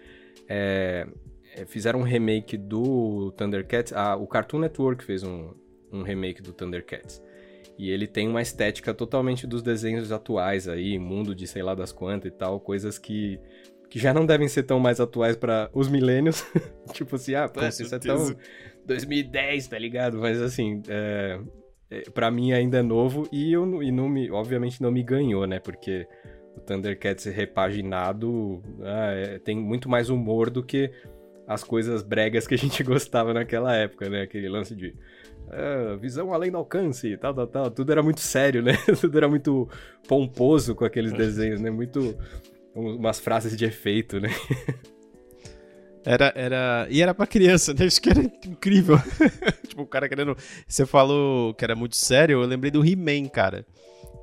[0.48, 1.08] é,
[1.56, 3.92] é fizeram um remake do Thundercats.
[3.94, 5.54] Ah, o Cartoon Network fez um,
[5.92, 7.22] um remake do Thundercats.
[7.78, 11.92] E ele tem uma estética totalmente dos desenhos atuais aí, mundo de sei lá das
[11.92, 13.40] quantas e tal, coisas que
[13.92, 16.46] que já não devem ser tão mais atuais para os milênios.
[16.94, 18.34] tipo assim, ah, pô, isso é tão
[18.86, 20.18] 2010, tá ligado?
[20.18, 21.38] Mas assim, é,
[21.90, 25.46] é, para mim ainda é novo e, eu, e não me, obviamente não me ganhou,
[25.46, 25.60] né?
[25.60, 26.08] Porque
[26.56, 30.90] o Thundercats repaginado ah, é, tem muito mais humor do que
[31.46, 34.22] as coisas bregas que a gente gostava naquela época, né?
[34.22, 34.96] Aquele lance de
[35.50, 37.70] ah, visão além do alcance, tal, tal, tal.
[37.70, 38.72] Tudo era muito sério, né?
[39.02, 39.68] Tudo era muito
[40.08, 41.70] pomposo com aqueles desenhos, né?
[41.70, 42.16] Muito
[42.74, 44.30] umas frases de efeito, né?
[46.04, 46.88] Era, era.
[46.90, 47.86] E era pra criança, né?
[47.86, 48.98] Isso que era incrível.
[49.68, 50.36] tipo, o cara querendo.
[50.68, 53.66] Você falou que era muito sério, eu lembrei do He-Man, cara.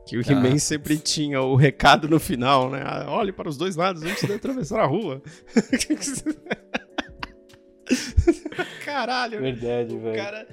[0.06, 0.58] Que o He-Man ah.
[0.58, 2.82] sempre tinha o recado no final, né?
[2.84, 5.22] Ah, olhe para os dois lados antes de atravessar a rua.
[8.84, 9.40] Caralho.
[9.40, 10.16] Verdade, velho.
[10.16, 10.48] Cara,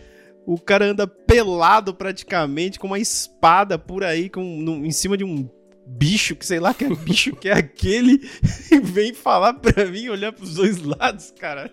[0.45, 5.23] o cara anda pelado praticamente, com uma espada por aí, com, no, em cima de
[5.23, 5.49] um
[5.85, 8.19] bicho, que sei lá que é bicho que é aquele,
[8.71, 11.71] e vem falar pra mim, olhar pros dois lados, cara.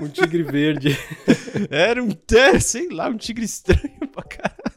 [0.00, 0.96] Um tigre verde.
[1.70, 4.74] Era um, é, sei lá, um tigre estranho pra caralho.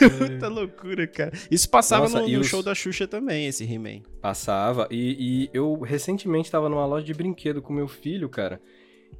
[0.00, 0.28] É.
[0.28, 1.32] Muita loucura, cara.
[1.50, 2.46] Isso passava Nossa, no, no os...
[2.46, 4.02] show da Xuxa também, esse He-Man.
[4.20, 8.60] Passava, e, e, eu recentemente tava numa loja de brinquedo com meu filho, cara,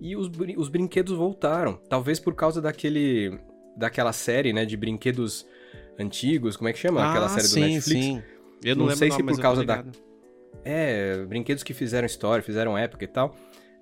[0.01, 1.75] e os, os brinquedos voltaram.
[1.89, 3.39] Talvez por causa daquele
[3.77, 5.47] daquela série, né, de brinquedos
[5.99, 7.03] antigos, como é que chama?
[7.03, 8.05] Ah, Aquela série sim, do Netflix.
[8.05, 8.23] Sim.
[8.65, 9.85] Eu não, não sei se por causa da.
[10.65, 13.35] É, brinquedos que fizeram história, fizeram época e tal.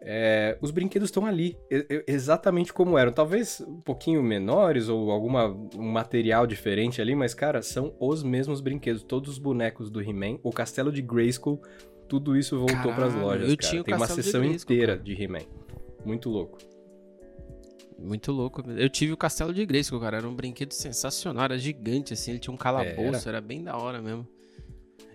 [0.02, 1.58] É, os brinquedos estão ali,
[2.06, 3.12] exatamente como eram.
[3.12, 8.62] Talvez um pouquinho menores ou alguma um material diferente ali, mas, cara, são os mesmos
[8.62, 9.02] brinquedos.
[9.02, 11.60] Todos os bonecos do He-Man, o castelo de Grayskull,
[12.08, 13.50] tudo isso voltou para as lojas.
[13.50, 13.70] Eu cara.
[13.70, 15.04] tinha Tem uma sessão de inteira cara.
[15.04, 15.44] de He-Man.
[16.04, 16.56] Muito louco.
[18.00, 18.62] Muito louco.
[18.70, 20.16] Eu tive o Castelo de Grayskull, cara.
[20.18, 22.32] Era um brinquedo sensacional, era gigante, assim.
[22.32, 24.26] Ele tinha um calabouço, era, era bem da hora mesmo.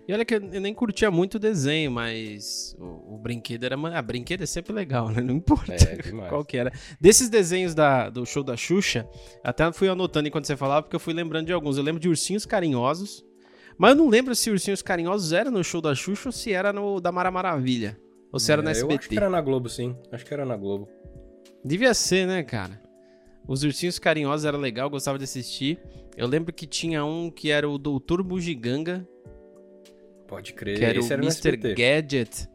[0.08, 3.76] E olha que eu nem curtia muito o desenho, mas o, o brinquedo era.
[3.76, 5.20] A ah, brinquedo é sempre legal, né?
[5.20, 6.72] Não importa é, qual que era.
[7.00, 9.08] Desses desenhos da, do show da Xuxa,
[9.42, 11.76] até fui anotando enquanto você falava, porque eu fui lembrando de alguns.
[11.76, 13.24] Eu lembro de Ursinhos Carinhosos,
[13.76, 16.72] mas eu não lembro se Ursinhos Carinhosos era no show da Xuxa ou se era
[16.72, 17.98] no da Mara Maravilha.
[18.32, 18.92] Ou se é, era no SBT.
[18.94, 19.96] Eu acho que era na Globo, sim.
[20.12, 20.88] Acho que era na Globo.
[21.64, 22.80] Devia ser, né, cara?
[23.46, 25.78] Os Ursinhos Carinhosos era legal, gostava de assistir.
[26.16, 29.06] Eu lembro que tinha um que era o Doutor Bugiganga.
[30.26, 30.78] Pode crer.
[30.78, 31.56] Que era Esse o era Mr.
[31.74, 32.48] Gadget.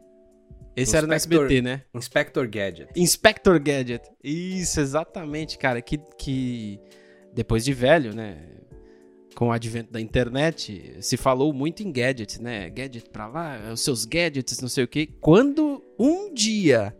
[0.74, 1.82] Esse Inspector, era no SBT, né?
[1.94, 2.88] Inspector Gadget.
[2.96, 4.10] Inspector Gadget.
[4.22, 5.80] Isso, exatamente, cara.
[5.80, 6.80] Que, que
[7.32, 8.38] depois de velho, né?
[9.34, 12.68] Com o advento da internet, se falou muito em gadgets, né?
[12.68, 15.08] Gadget pra lá, os seus gadgets, não sei o quê.
[15.20, 16.94] Quando um dia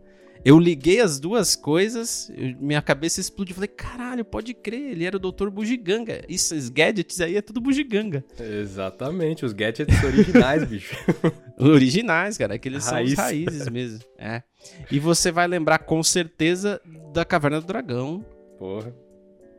[0.45, 3.55] eu liguei as duas coisas, eu, minha cabeça explodiu.
[3.55, 5.49] Falei, caralho, pode crer, ele era o Dr.
[5.49, 6.23] Bugiganga.
[6.27, 8.23] Esses gadgets aí é tudo bugiganga.
[8.39, 10.95] Exatamente, os gadgets originais, bicho.
[11.57, 13.13] originais, cara, aqueles Raiz.
[13.13, 13.99] são raízes mesmo.
[14.17, 14.43] É.
[14.91, 16.81] E você vai lembrar com certeza
[17.13, 18.25] da Caverna do Dragão.
[18.57, 19.02] Porra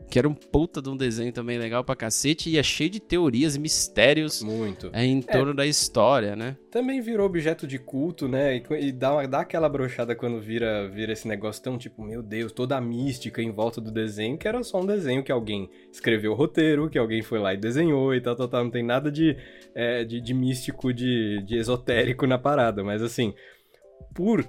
[0.09, 3.01] que era um puta de um desenho também legal pra cacete e é cheio de
[3.01, 4.91] teorias e mistérios Muito.
[4.93, 6.57] É, em torno é, da história, né?
[6.71, 8.57] Também virou objeto de culto, né?
[8.57, 12.23] E, e dá, uma, dá aquela brochada quando vira, vira esse negócio tão tipo, meu
[12.23, 15.69] Deus, toda a mística em volta do desenho, que era só um desenho que alguém
[15.93, 18.65] escreveu o roteiro, que alguém foi lá e desenhou e tal, tal, tal.
[18.65, 19.37] Não tem nada de,
[19.75, 23.35] é, de, de místico, de, de esotérico na parada, mas assim,
[24.15, 24.49] por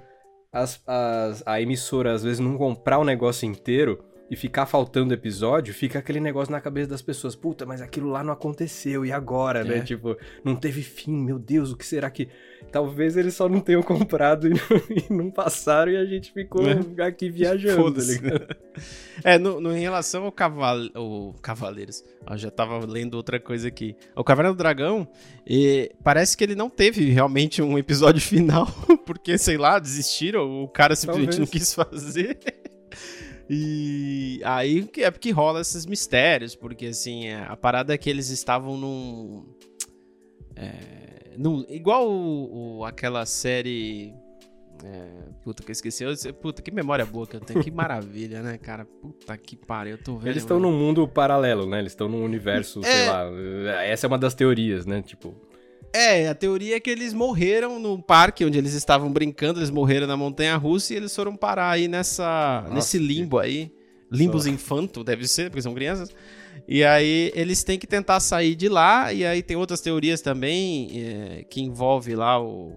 [0.52, 5.72] as, as, a emissora às vezes não comprar o negócio inteiro e ficar faltando episódio,
[5.72, 7.36] fica aquele negócio na cabeça das pessoas.
[7.36, 9.74] Puta, mas aquilo lá não aconteceu, e agora, né?
[9.74, 9.78] é.
[9.78, 9.84] né?
[9.84, 12.28] Tipo, não teve fim, meu Deus, o que será que.
[12.72, 14.58] Talvez eles só não tenham comprado e não,
[14.90, 17.04] e não passaram e a gente ficou é.
[17.04, 18.56] aqui viajando, tá ligado?
[19.24, 23.66] É, no, no, em relação ao caval, o Cavaleiros, eu já tava lendo outra coisa
[23.66, 23.96] aqui.
[24.14, 25.08] O Caverna do Dragão,
[25.46, 28.66] e parece que ele não teve realmente um episódio final,
[29.06, 31.38] porque, sei lá, desistiram, o cara simplesmente Talvez.
[31.38, 32.38] não quis fazer.
[33.48, 38.28] E aí é porque rola esses mistérios, porque assim, é, a parada é que eles
[38.30, 39.46] estavam num.
[40.56, 44.12] É, num igual o, o, aquela série.
[44.84, 45.08] É,
[45.44, 46.02] puta que eu esqueci.
[46.02, 47.62] Eu, puta, que memória boa que eu tenho.
[47.62, 48.84] Que maravilha, né, cara?
[48.84, 50.28] Puta que pariu, eu tô vendo.
[50.28, 51.78] Eles estão num mundo paralelo, né?
[51.78, 52.82] Eles estão num universo, é...
[52.82, 53.84] sei lá.
[53.84, 55.02] Essa é uma das teorias, né?
[55.02, 55.34] Tipo.
[55.96, 60.06] É, a teoria é que eles morreram no parque onde eles estavam brincando, eles morreram
[60.06, 63.72] na montanha russa e eles foram parar aí nessa, Nossa, nesse limbo aí.
[64.12, 64.50] Limbos só.
[64.50, 66.10] infanto, deve ser, porque são crianças.
[66.68, 70.90] E aí eles têm que tentar sair de lá, e aí tem outras teorias também
[70.92, 72.74] é, que envolve lá o.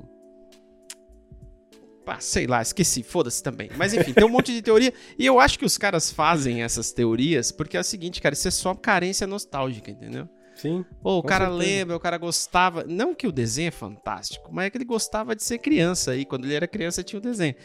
[2.07, 3.69] Ah, sei lá, esqueci, foda-se também.
[3.77, 4.91] Mas enfim, tem um monte de teoria.
[5.17, 8.47] E eu acho que os caras fazem essas teorias porque é o seguinte, cara, isso
[8.47, 10.27] é só carência nostálgica, entendeu?
[10.59, 10.85] Sim.
[11.01, 11.71] Pô, o cara certeza.
[11.71, 12.83] lembra, o cara gostava.
[12.83, 16.15] Não que o desenho é fantástico, mas é que ele gostava de ser criança.
[16.15, 17.55] E quando ele era criança tinha o desenho.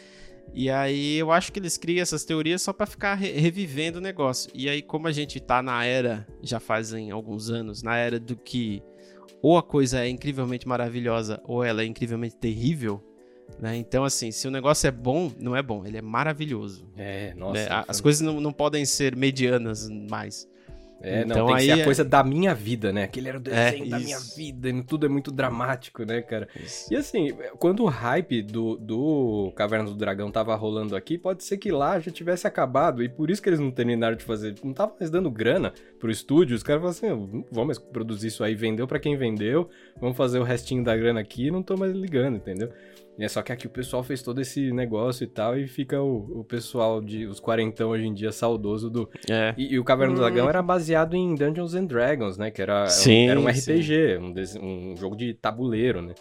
[0.53, 4.01] E aí eu acho que eles criam essas teorias só para ficar re revivendo o
[4.01, 4.49] negócio.
[4.53, 8.35] E aí, como a gente tá na era, já fazem alguns anos, na era do
[8.35, 8.81] que
[9.41, 13.03] ou a coisa é incrivelmente maravilhosa ou ela é incrivelmente terrível.
[13.59, 13.75] Né?
[13.75, 16.89] Então, assim, se o negócio é bom, não é bom, ele é maravilhoso.
[16.97, 17.69] É, nossa.
[17.69, 17.83] Né?
[17.87, 20.47] As coisas não, não podem ser medianas mais.
[21.01, 21.83] É, então, não, tem aí que ser a é...
[21.83, 23.03] coisa da minha vida, né?
[23.03, 26.21] Aquele era o é, desenho é, da minha vida, e tudo é muito dramático, né,
[26.21, 26.47] cara?
[26.55, 26.93] Isso.
[26.93, 31.57] E assim, quando o hype do, do Caverna do Dragão tava rolando aqui, pode ser
[31.57, 34.73] que lá já tivesse acabado, e por isso que eles não terminaram de fazer, não
[34.73, 38.87] tava mais dando grana pro estúdio, os caras falaram assim, vamos produzir isso aí, vendeu
[38.87, 42.71] para quem vendeu, vamos fazer o restinho da grana aqui não tô mais ligando, entendeu?
[43.17, 46.39] É só que aqui o pessoal fez todo esse negócio e tal, e fica o,
[46.39, 49.09] o pessoal de os quarentão hoje em dia saudoso do.
[49.29, 49.53] É.
[49.57, 50.15] E, e, o Caverna hum.
[50.15, 52.51] do Dragão era baseado em Dungeons and Dragons, né?
[52.51, 56.13] Que era, sim, era um RPG, um, um, jogo de tabuleiro, né?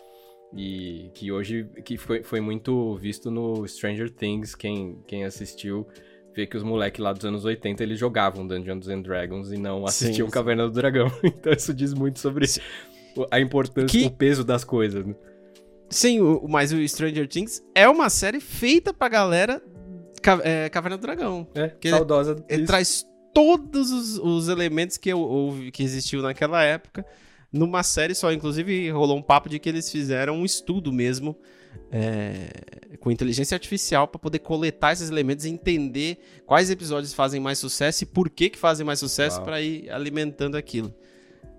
[0.56, 5.86] E que hoje que foi, foi muito visto no Stranger Things, quem, quem assistiu
[6.34, 9.84] vê que os moleques lá dos anos 80 eles jogavam Dungeons and Dragons e não
[9.84, 11.10] assistiam sim, Caverna do Dragão.
[11.22, 12.46] então isso diz muito sobre
[13.30, 14.06] a importância, que...
[14.06, 15.14] o peso das coisas, né?
[15.94, 19.62] Sim, o, mas o Stranger Things é uma série feita pra galera
[20.42, 21.46] é, Caverna do Dragão.
[21.54, 22.32] É, saudosa.
[22.48, 27.06] Ele, ele traz todos os, os elementos que, eu, que existiu naquela época
[27.52, 28.32] numa série só.
[28.32, 31.36] Inclusive, rolou um papo de que eles fizeram um estudo mesmo
[31.92, 37.60] é, com inteligência artificial para poder coletar esses elementos e entender quais episódios fazem mais
[37.60, 40.92] sucesso e por que, que fazem mais sucesso para ir alimentando aquilo.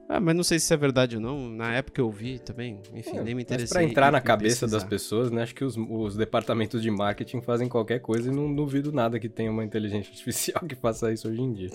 [0.07, 1.49] Ah, mas não sei se é verdade ou não.
[1.49, 3.65] Na época eu vi também, enfim, é, nem me interessei.
[3.65, 5.41] Mas pra entrar na cabeça das pessoas, né?
[5.41, 9.27] Acho que os, os, departamentos de marketing fazem qualquer coisa e não duvido nada que
[9.27, 11.69] tenha uma inteligência artificial que faça isso hoje em dia.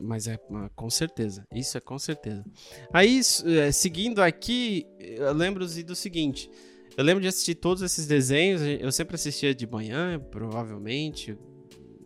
[0.00, 0.38] Mas é
[0.74, 2.44] com certeza, isso é com certeza.
[2.92, 6.50] Aí, é, seguindo aqui, eu lembro do seguinte.
[6.96, 11.36] Eu lembro de assistir todos esses desenhos, eu sempre assistia de manhã, provavelmente,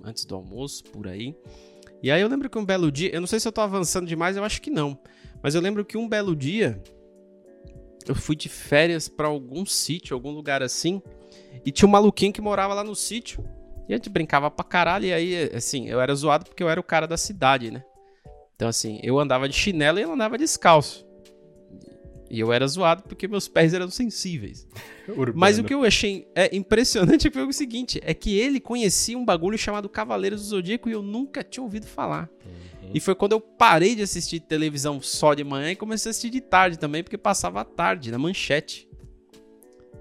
[0.03, 1.35] antes do almoço, por aí.
[2.03, 4.07] E aí eu lembro que um belo dia, eu não sei se eu tô avançando
[4.07, 4.99] demais, eu acho que não.
[5.47, 6.83] Mas eu lembro que um belo dia
[8.05, 11.01] eu fui de férias para algum sítio, algum lugar assim,
[11.65, 13.49] e tinha um maluquinho que morava lá no sítio.
[13.89, 16.81] E a gente brincava pra caralho, e aí, assim, eu era zoado porque eu era
[16.81, 17.85] o cara da cidade, né?
[18.57, 21.06] Então, assim, eu andava de chinelo e ele andava descalço.
[22.31, 24.67] E eu era zoado porque meus pés eram sensíveis.
[25.09, 25.33] Urbano.
[25.35, 29.25] Mas o que eu achei é, impressionante foi o seguinte: é que ele conhecia um
[29.25, 32.29] bagulho chamado Cavaleiros do Zodíaco e eu nunca tinha ouvido falar.
[32.45, 32.91] Uhum.
[32.95, 36.31] E foi quando eu parei de assistir televisão só de manhã e comecei a assistir
[36.31, 38.89] de tarde também, porque passava a tarde, na manchete.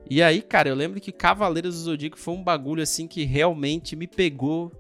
[0.10, 3.96] E aí, cara, eu lembro que Cavaleiros do Zodíaco foi um bagulho assim que realmente
[3.96, 4.72] me pegou.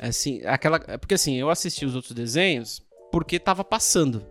[0.00, 0.78] Assim, aquela.
[0.78, 4.24] Porque assim, eu assisti os outros desenhos porque tava passando.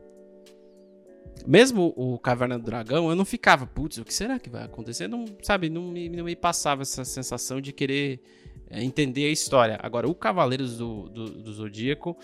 [1.47, 5.07] Mesmo o Caverna do Dragão, eu não ficava, putz, o que será que vai acontecer?
[5.07, 8.21] Não, sabe, não me, não me passava essa sensação de querer
[8.69, 9.79] é, entender a história.
[9.81, 12.17] Agora, o Cavaleiros do, do, do Zodíaco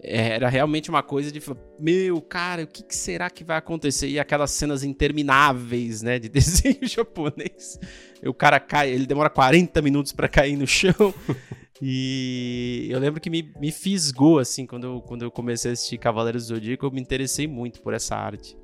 [0.00, 1.42] é, era realmente uma coisa de
[1.78, 4.08] meu, cara, o que, será que vai acontecer?
[4.08, 7.78] E aquelas cenas intermináveis, né, de desenho japonês.
[8.24, 11.12] O cara cai, ele demora 40 minutos para cair no chão.
[11.80, 15.98] E eu lembro que me, me fisgou, assim, quando eu, quando eu comecei a assistir
[15.98, 18.56] Cavaleiros do Zodíaco, eu me interessei muito por essa arte.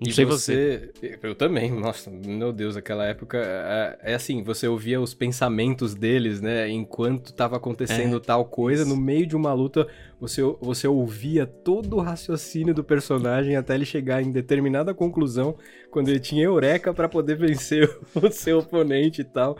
[0.00, 3.36] Não e sei você, você, Eu também, nossa, meu Deus, aquela época.
[3.38, 6.68] É, é, assim, você ouvia os pensamentos deles, né?
[6.68, 8.94] Enquanto tava acontecendo é, tal coisa, isso.
[8.94, 9.88] no meio de uma luta,
[10.20, 15.56] você, você ouvia todo o raciocínio do personagem até ele chegar em determinada conclusão,
[15.90, 19.58] quando ele tinha eureka para poder vencer o seu oponente e tal.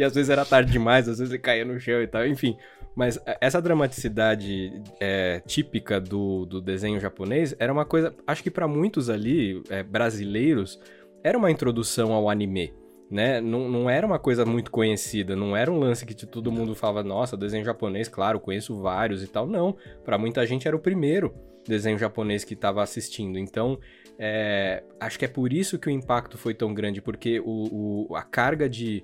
[0.00, 2.56] E às vezes era tarde demais, às vezes ele caía no chão e tal, enfim.
[2.94, 8.66] Mas essa dramaticidade é, típica do, do desenho japonês era uma coisa, acho que para
[8.66, 10.80] muitos ali, é, brasileiros,
[11.22, 12.74] era uma introdução ao anime.
[13.10, 13.40] Né?
[13.40, 17.02] Não, não era uma coisa muito conhecida, não era um lance que todo mundo falava,
[17.02, 19.46] nossa, desenho japonês, claro, conheço vários e tal.
[19.46, 21.34] Não, para muita gente era o primeiro
[21.66, 23.38] desenho japonês que estava assistindo.
[23.38, 23.78] Então,
[24.18, 28.16] é, acho que é por isso que o impacto foi tão grande, porque o, o
[28.16, 29.02] a carga de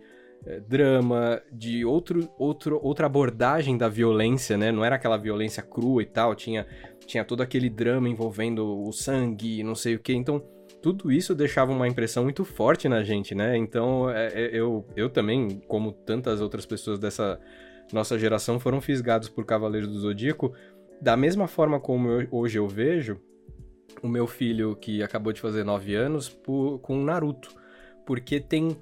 [0.68, 4.70] drama, de outro, outro, outra abordagem da violência, né?
[4.70, 6.66] Não era aquela violência crua e tal, tinha,
[7.04, 10.12] tinha todo aquele drama envolvendo o sangue, não sei o que.
[10.12, 10.40] Então,
[10.80, 13.56] tudo isso deixava uma impressão muito forte na gente, né?
[13.56, 17.40] Então, é, é, eu, eu também, como tantas outras pessoas dessa
[17.92, 20.52] nossa geração, foram fisgados por Cavaleiros do Zodíaco.
[21.00, 23.20] Da mesma forma como eu, hoje eu vejo
[24.02, 27.52] o meu filho, que acabou de fazer 9 anos, por, com Naruto.
[28.04, 28.76] Porque tem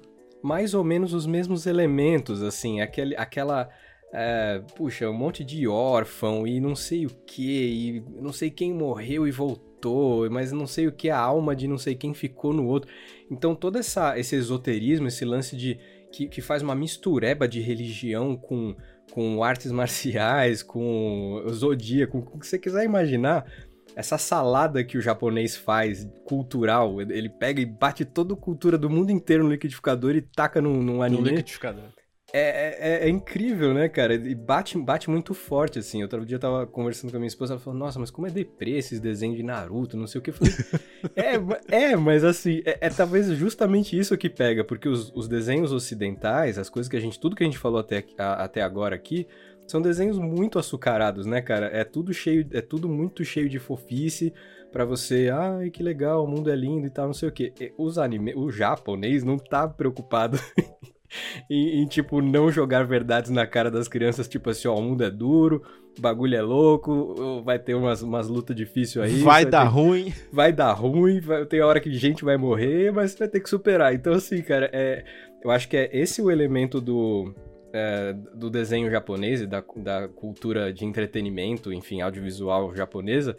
[0.45, 3.67] mais ou menos os mesmos elementos, assim, aquele, aquela.
[4.13, 8.71] É, puxa, um monte de órfão e não sei o que, e não sei quem
[8.71, 12.53] morreu e voltou, mas não sei o que, a alma de não sei quem ficou
[12.53, 12.89] no outro.
[13.29, 15.79] Então, todo essa, esse esoterismo, esse lance de
[16.11, 18.75] que, que faz uma mistureba de religião com,
[19.11, 23.51] com artes marciais, com zodíaco, com o que você quiser imaginar,
[23.95, 28.89] essa salada que o japonês faz, cultural, ele pega e bate toda a cultura do
[28.89, 31.21] mundo inteiro no liquidificador e taca num, num anime.
[31.21, 31.85] No liquidificador.
[32.33, 34.13] É, é, é, é, incrível, né, cara?
[34.13, 36.03] E bate, bate muito forte, assim.
[36.03, 38.29] Outro dia eu tava conversando com a minha esposa, ela falou, nossa, mas como é
[38.29, 40.31] deprê esses desenhos de Naruto, não sei o que.
[40.31, 40.53] Eu falei,
[41.15, 45.71] é, é, mas assim, é, é, talvez justamente isso que pega, porque os, os, desenhos
[45.71, 48.95] ocidentais, as coisas que a gente, tudo que a gente falou até, a, até agora
[48.95, 49.25] aqui,
[49.67, 51.67] são desenhos muito açucarados, né, cara?
[51.67, 54.33] É tudo cheio, é tudo muito cheio de fofice
[54.71, 57.53] para você, ai, que legal, o mundo é lindo e tal, não sei o quê.
[57.77, 60.37] Os anime, o japonês não tá preocupado
[61.49, 65.03] em, em, tipo, não jogar verdades na cara das crianças, tipo assim, ó, o mundo
[65.03, 65.63] é duro,
[65.97, 69.21] o bagulho é louco, vai ter umas, umas lutas difíceis aí.
[69.21, 69.71] Vai dar ter...
[69.71, 70.13] ruim.
[70.31, 71.45] Vai dar ruim, vai...
[71.45, 73.93] tem hora que gente vai morrer, mas vai ter que superar.
[73.95, 75.05] Então, assim, cara, é...
[75.41, 77.33] eu acho que é esse o elemento do
[77.75, 83.35] é, do desenho japonês e da, da cultura de entretenimento, enfim, audiovisual japonesa,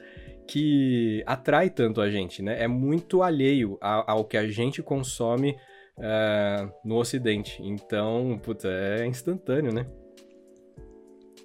[0.46, 2.62] que atrai tanto a gente, né?
[2.62, 5.56] É muito alheio ao, que a gente consome
[5.98, 7.62] é, no Ocidente.
[7.62, 9.86] Então, puta, é instantâneo, né?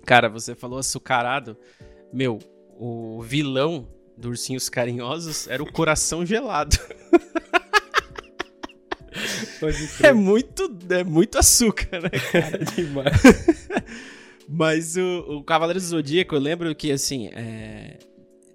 [0.05, 1.57] Cara, você falou açucarado.
[2.11, 2.39] Meu,
[2.77, 6.75] o vilão do Ursinhos Carinhosos era o Coração Gelado.
[10.03, 12.09] é muito, é muito açúcar, né?
[12.09, 12.61] Cara?
[12.61, 13.21] É demais.
[14.47, 17.97] Mas o, o Cavaleiro do Zodíaco, eu lembro que, assim, é...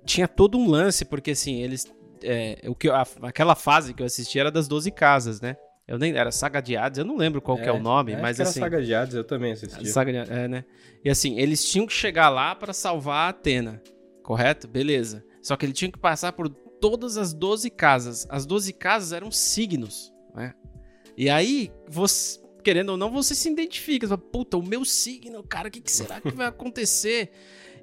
[0.04, 1.86] tinha todo um lance, porque, assim, eles...
[2.22, 2.88] É, o que,
[3.22, 5.56] aquela fase que eu assisti era das 12 casas, né?
[5.86, 8.20] Eu nem era Saga de Hades, eu não lembro qual é, é o nome, é,
[8.20, 8.58] mas assim.
[8.58, 9.86] Era Saga de Hades, eu também assisti.
[9.86, 10.64] Saga de, é, né?
[11.04, 13.80] E assim, eles tinham que chegar lá para salvar a Atena,
[14.22, 14.66] correto?
[14.66, 15.24] Beleza.
[15.40, 18.26] Só que ele tinha que passar por todas as 12 casas.
[18.28, 20.54] As 12 casas eram signos, né?
[21.16, 24.06] E aí, você, querendo ou não, você se identifica.
[24.06, 27.30] Você fala, Puta, o meu signo, cara, o que, que será que vai acontecer?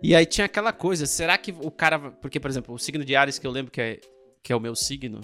[0.01, 1.97] E aí tinha aquela coisa, será que o cara.
[1.97, 3.99] Porque, por exemplo, o signo de Ares, que eu lembro que é,
[4.43, 5.21] que é o meu signo,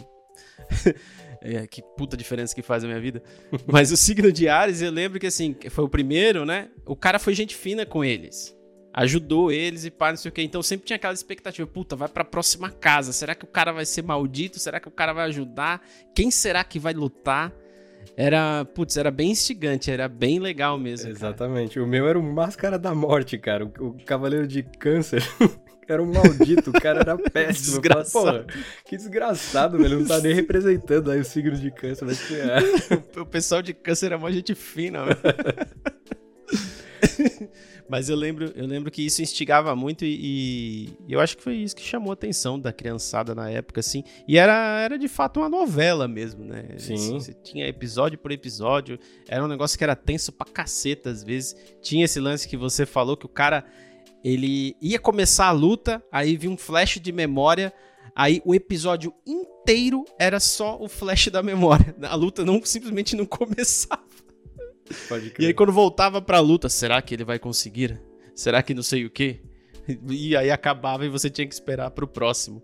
[1.41, 3.21] é, que puta diferença que faz a minha vida.
[3.67, 6.69] Mas o signo de Ares, eu lembro que assim, foi o primeiro, né?
[6.85, 8.57] O cara foi gente fina com eles.
[8.93, 10.41] Ajudou eles e pá, não sei o quê.
[10.41, 13.11] Então sempre tinha aquela expectativa, puta, vai pra próxima casa.
[13.11, 14.59] Será que o cara vai ser maldito?
[14.59, 15.85] Será que o cara vai ajudar?
[16.15, 17.53] Quem será que vai lutar?
[18.15, 21.09] Era, putz, era bem instigante, era bem legal mesmo.
[21.09, 21.75] Exatamente.
[21.75, 21.85] Cara.
[21.85, 23.65] O meu era o Máscara da Morte, cara.
[23.65, 25.23] O, o Cavaleiro de Câncer.
[25.91, 27.81] era um maldito, o cara era péssimo.
[27.81, 28.45] Desgraçado.
[28.85, 29.99] Que desgraçado, velho.
[29.99, 32.59] Não tá nem representando aí o signo de câncer, mas é.
[33.19, 35.17] o pessoal de câncer é uma gente fina, velho.
[37.89, 41.55] Mas eu lembro, eu lembro que isso instigava muito e, e, eu acho que foi
[41.55, 44.03] isso que chamou a atenção da criançada na época, assim.
[44.27, 46.65] E era, era de fato uma novela mesmo, né?
[46.77, 47.13] Sim.
[47.13, 51.55] Você tinha episódio por episódio, era um negócio que era tenso pra caceta às vezes.
[51.81, 53.65] Tinha esse lance que você falou que o cara
[54.23, 57.73] ele ia começar a luta, aí vinha um flash de memória,
[58.15, 61.95] aí o episódio inteiro era só o flash da memória.
[62.03, 64.08] A luta não simplesmente não começava.
[65.39, 68.01] E aí quando voltava pra luta, será que ele vai conseguir?
[68.35, 69.41] Será que não sei o quê?
[70.09, 72.63] E aí acabava e você tinha que esperar pro próximo.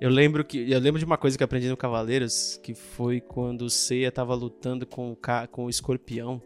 [0.00, 3.62] Eu lembro que eu lembro de uma coisa que aprendi no Cavaleiros, que foi quando
[3.62, 5.18] o Seiya tava lutando com o,
[5.50, 6.42] com o escorpião.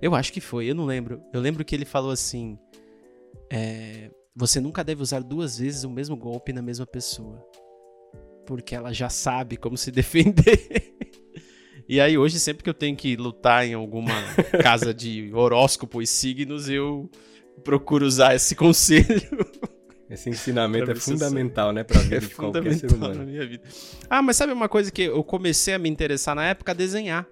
[0.00, 1.22] Eu acho que foi, eu não lembro.
[1.32, 2.58] Eu lembro que ele falou assim:
[3.50, 7.44] é, você nunca deve usar duas vezes o mesmo golpe na mesma pessoa.
[8.46, 10.87] Porque ela já sabe como se defender.
[11.88, 14.12] E aí, hoje, sempre que eu tenho que lutar em alguma
[14.62, 17.10] casa de horóscopo e signos, eu
[17.64, 19.46] procuro usar esse conselho.
[20.10, 23.14] Esse ensinamento é fundamental, né, pra vida é de qualquer ser humano.
[23.14, 23.62] Na minha vida.
[24.08, 26.72] Ah, mas sabe uma coisa que eu comecei a me interessar na época?
[26.72, 27.26] A desenhar.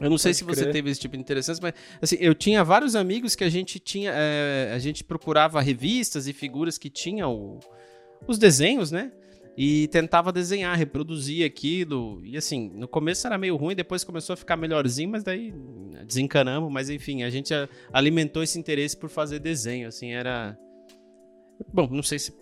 [0.00, 2.94] Eu não sei se você teve esse tipo de interessância, mas assim, eu tinha vários
[2.94, 4.12] amigos que a gente tinha.
[4.14, 7.58] É, a gente procurava revistas e figuras que tinham
[8.26, 9.10] os desenhos, né?
[9.56, 12.20] E tentava desenhar, reproduzir aquilo.
[12.24, 15.54] E assim, no começo era meio ruim, depois começou a ficar melhorzinho, mas daí
[16.06, 16.70] desencanamos.
[16.70, 17.54] Mas enfim, a gente
[17.90, 19.88] alimentou esse interesse por fazer desenho.
[19.88, 20.58] Assim, era.
[21.72, 22.34] Bom, não sei se,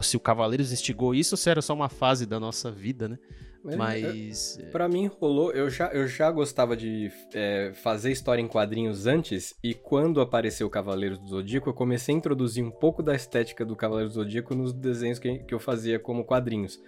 [0.00, 3.18] se o Cavaleiros instigou isso ou se era só uma fase da nossa vida, né?
[3.62, 4.58] Mas.
[4.58, 5.52] É, para mim rolou.
[5.52, 10.66] Eu já, eu já gostava de é, fazer história em quadrinhos antes, e quando apareceu
[10.66, 14.22] o Cavaleiros do Zodíaco, eu comecei a introduzir um pouco da estética do Cavaleiros do
[14.22, 16.80] Zodíaco nos desenhos que, que eu fazia como quadrinhos.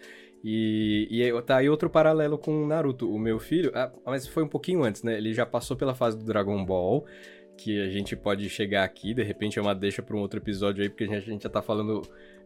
[0.42, 3.12] E, e tá aí outro paralelo com Naruto.
[3.12, 5.18] O meu filho, ah, mas foi um pouquinho antes, né?
[5.18, 7.04] Ele já passou pela fase do Dragon Ball
[7.60, 10.82] que a gente pode chegar aqui, de repente é uma deixa para um outro episódio
[10.82, 12.00] aí, porque a gente, a gente já tá falando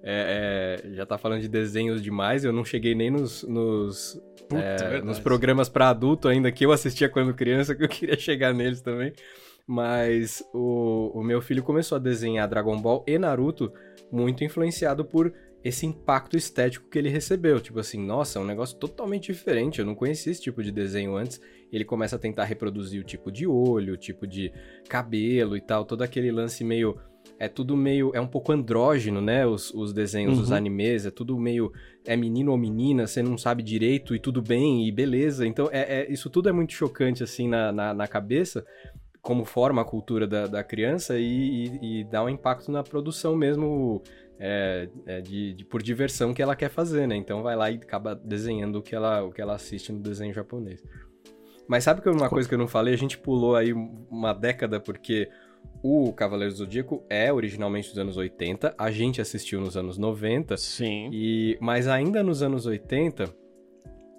[0.06, 4.60] é, é, já tá falando de desenhos demais, eu não cheguei nem nos, nos, Puta,
[4.60, 8.52] é, nos programas para adulto ainda que eu assistia quando criança, que eu queria chegar
[8.52, 9.14] neles também.
[9.66, 13.72] Mas o, o meu filho começou a desenhar Dragon Ball e Naruto
[14.12, 15.32] muito influenciado por
[15.64, 17.58] esse impacto estético que ele recebeu.
[17.58, 19.78] Tipo assim, nossa, é um negócio totalmente diferente.
[19.78, 21.40] Eu não conhecia esse tipo de desenho antes.
[21.72, 24.52] Ele começa a tentar reproduzir o tipo de olho, o tipo de
[24.86, 27.00] cabelo e tal, todo aquele lance meio
[27.38, 28.10] é tudo meio.
[28.14, 29.46] É um pouco andrógeno, né?
[29.46, 30.42] Os, os desenhos, uhum.
[30.42, 31.72] os animes, é tudo meio.
[32.04, 35.46] É menino ou menina, você não sabe direito e tudo bem e beleza.
[35.46, 38.64] Então, é, é isso tudo é muito chocante, assim, na, na, na cabeça,
[39.22, 43.36] como forma a cultura da, da criança e, e, e, dá um impacto na produção
[43.36, 44.02] mesmo.
[44.36, 47.14] É, é de, de, por diversão que ela quer fazer, né?
[47.14, 50.34] Então vai lá e acaba desenhando o que ela, o que ela assiste no desenho
[50.34, 50.82] japonês.
[51.68, 52.92] Mas sabe que uma coisa que eu não falei?
[52.94, 55.30] A gente pulou aí uma década porque
[55.82, 60.56] o Cavaleiro do Zodíaco é originalmente dos anos 80, a gente assistiu nos anos 90.
[60.56, 61.10] Sim.
[61.12, 63.34] E, mas ainda nos anos 80,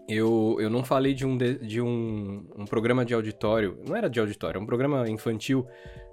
[0.08, 3.80] eu, eu não falei de, um, de, de um, um programa de auditório.
[3.88, 5.66] Não era de auditório, era um programa infantil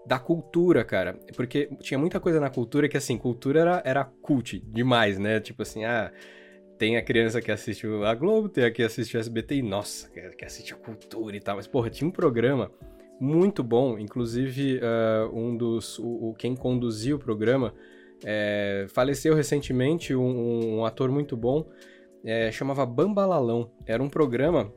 [0.06, 1.18] da cultura, cara.
[1.36, 5.38] Porque tinha muita coisa na cultura que, assim, cultura era, era cult demais, né?
[5.38, 6.10] Tipo assim, ah,
[6.78, 10.08] tem a criança que assiste a Globo, tem a que assiste o SBT e, nossa,
[10.10, 11.56] que assiste a cultura e tal.
[11.56, 12.72] Mas, porra, tinha um programa
[13.22, 13.96] muito bom.
[13.98, 15.98] Inclusive, uh, um dos.
[15.98, 17.72] O, o, quem conduzia o programa
[18.24, 21.68] é, faleceu recentemente, um, um, ator muito bom,
[22.24, 23.70] é, chamava Bambalalão.
[23.86, 24.72] Era um programa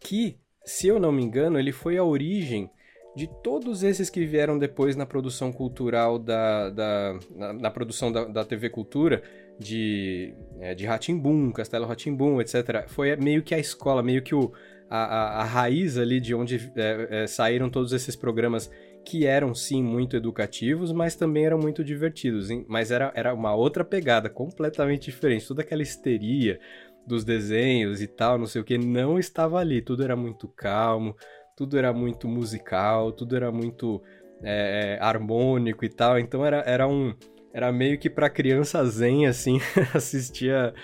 [0.00, 2.70] que, se eu não me engano, ele foi a origem
[3.16, 6.70] de todos esses que vieram depois na produção cultural da.
[6.70, 9.24] da na, na produção da, da TV Cultura,
[9.58, 12.86] de, é, de Ratimbum, Castelo Ratimbum, etc.
[12.86, 14.52] Foi meio que a escola, meio que o
[14.92, 18.70] a, a, a raiz ali de onde é, é, saíram todos esses programas
[19.02, 22.50] que eram sim muito educativos, mas também eram muito divertidos.
[22.50, 22.66] Hein?
[22.68, 25.48] Mas era, era uma outra pegada, completamente diferente.
[25.48, 26.60] Toda aquela histeria
[27.06, 29.80] dos desenhos e tal, não sei o que, não estava ali.
[29.80, 31.16] Tudo era muito calmo,
[31.56, 34.02] tudo era muito musical, tudo era muito
[34.42, 36.18] é, é harmônico e tal.
[36.18, 37.14] Então era, era um.
[37.50, 39.58] Era meio que pra criança zen, assim,
[39.94, 40.74] assistia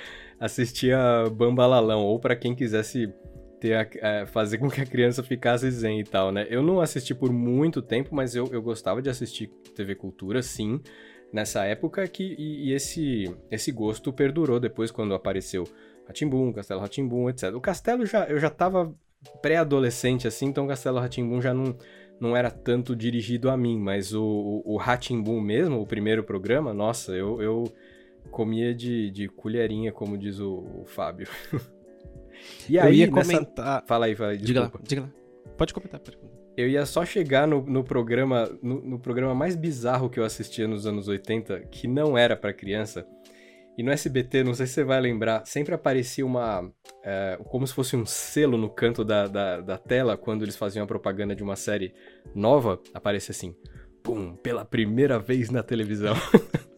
[0.41, 0.99] assistia
[1.33, 3.13] Bambalalão, ou para quem quisesse
[3.61, 6.47] ter a, é, fazer com que a criança ficasse zen e tal, né?
[6.49, 10.81] Eu não assisti por muito tempo, mas eu, eu gostava de assistir TV Cultura, sim,
[11.33, 15.65] nessa época, que, e, e esse, esse gosto perdurou depois quando apareceu
[16.07, 17.55] Ratimbum, Castelo Ratimbum, etc.
[17.55, 18.95] O Castelo já, eu já tava
[19.43, 21.77] pré-adolescente, assim, então o Castelo Ratimbum já não,
[22.21, 27.13] não era tanto dirigido a mim, mas o, o, o mesmo, o primeiro programa, nossa,
[27.13, 27.65] eu, eu
[28.31, 31.29] comia de, de colherinha, como diz o, o Fábio.
[32.68, 33.32] e eu aí, ia nessa...
[33.32, 33.84] comentar...
[33.86, 35.11] Fala aí, fala aí, Diga lá, diga lá.
[35.57, 36.39] Pode comentar, pode comentar.
[36.57, 40.66] Eu ia só chegar no, no programa no, no, programa mais bizarro que eu assistia
[40.66, 43.07] nos anos 80, que não era para criança,
[43.78, 46.68] e no SBT, não sei se você vai lembrar, sempre aparecia uma.
[47.05, 50.82] É, como se fosse um selo no canto da, da, da, tela, quando eles faziam
[50.82, 51.95] a propaganda de uma série
[52.34, 53.55] nova, aparecia assim:
[54.03, 56.16] Pum, pela primeira vez na televisão.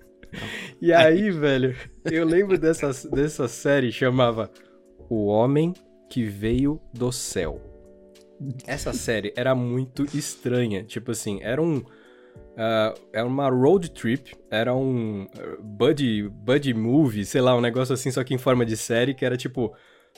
[0.78, 4.50] e aí, velho, eu lembro dessa, dessa série chamava
[5.11, 5.74] O Homem
[6.08, 7.61] que Veio do Céu.
[8.66, 10.82] Essa série era muito estranha.
[10.82, 11.84] Tipo assim, era um
[12.52, 17.94] Uh, era uma road trip, era um uh, buddy, buddy movie, sei lá, um negócio
[17.94, 19.74] assim, só que em forma de série, que era tipo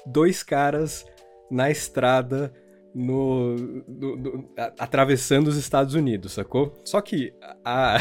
[0.07, 1.07] dois caras
[1.51, 2.53] na estrada
[2.95, 3.57] no,
[3.89, 6.79] no, no atravessando os Estados Unidos, sacou?
[6.85, 7.33] Só que
[7.65, 7.99] a,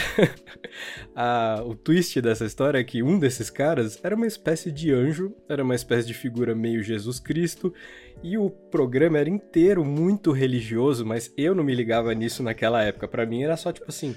[1.15, 5.33] a, o twist dessa história é que um desses caras era uma espécie de anjo,
[5.47, 7.73] era uma espécie de figura meio Jesus Cristo,
[8.23, 13.07] e o programa era inteiro muito religioso, mas eu não me ligava nisso naquela época.
[13.07, 14.15] Para mim era só tipo assim,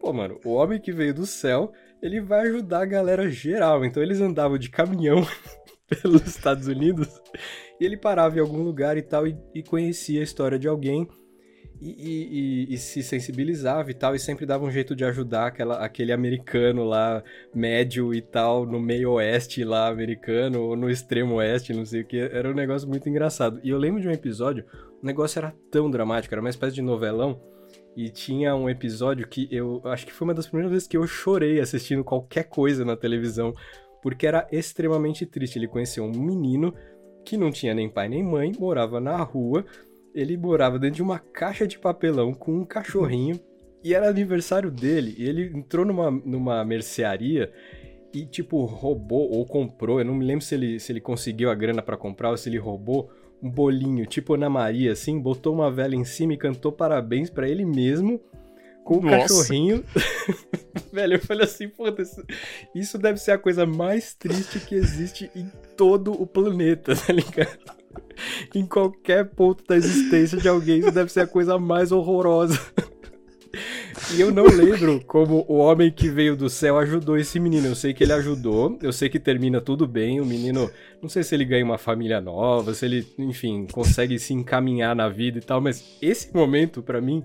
[0.00, 3.84] pô, mano, o homem que veio do céu, ele vai ajudar a galera geral.
[3.84, 5.26] Então eles andavam de caminhão
[6.02, 7.08] pelos Estados Unidos
[7.80, 11.08] e ele parava em algum lugar e tal e, e conhecia a história de alguém
[11.80, 15.78] e, e, e, se sensibilizava e tal, e sempre dava um jeito de ajudar aquela,
[15.78, 17.24] aquele americano lá,
[17.54, 22.04] médio e tal, no meio oeste lá americano, ou no extremo oeste, não sei o
[22.04, 22.18] que.
[22.18, 23.60] Era um negócio muito engraçado.
[23.64, 24.64] E eu lembro de um episódio,
[25.02, 27.40] o negócio era tão dramático, era uma espécie de novelão,
[27.96, 31.06] e tinha um episódio que eu acho que foi uma das primeiras vezes que eu
[31.06, 33.54] chorei assistindo qualquer coisa na televisão,
[34.02, 35.58] porque era extremamente triste.
[35.58, 36.74] Ele conheceu um menino
[37.24, 39.64] que não tinha nem pai nem mãe, morava na rua
[40.14, 43.38] ele morava dentro de uma caixa de papelão com um cachorrinho
[43.82, 45.14] e era aniversário dele.
[45.16, 47.52] E ele entrou numa, numa mercearia
[48.12, 50.00] e, tipo, roubou ou comprou.
[50.00, 52.48] Eu não me lembro se ele, se ele conseguiu a grana para comprar ou se
[52.48, 53.10] ele roubou
[53.42, 57.48] um bolinho, tipo Ana Maria, assim, botou uma vela em cima e cantou parabéns para
[57.48, 58.20] ele mesmo
[58.84, 59.18] com o Nossa.
[59.18, 59.84] cachorrinho.
[60.92, 62.02] Velho, eu falei assim, foda
[62.74, 67.80] isso deve ser a coisa mais triste que existe em todo o planeta, tá ligado?
[68.54, 72.58] em qualquer ponto da existência de alguém, isso deve ser a coisa mais horrorosa.
[74.14, 77.66] E eu não lembro como o homem que veio do céu ajudou esse menino.
[77.66, 80.20] Eu sei que ele ajudou, eu sei que termina tudo bem.
[80.20, 80.70] O menino,
[81.02, 85.08] não sei se ele ganha uma família nova, se ele, enfim, consegue se encaminhar na
[85.08, 87.24] vida e tal, mas esse momento, para mim,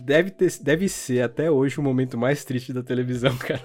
[0.00, 3.64] deve, ter, deve ser até hoje o momento mais triste da televisão, cara.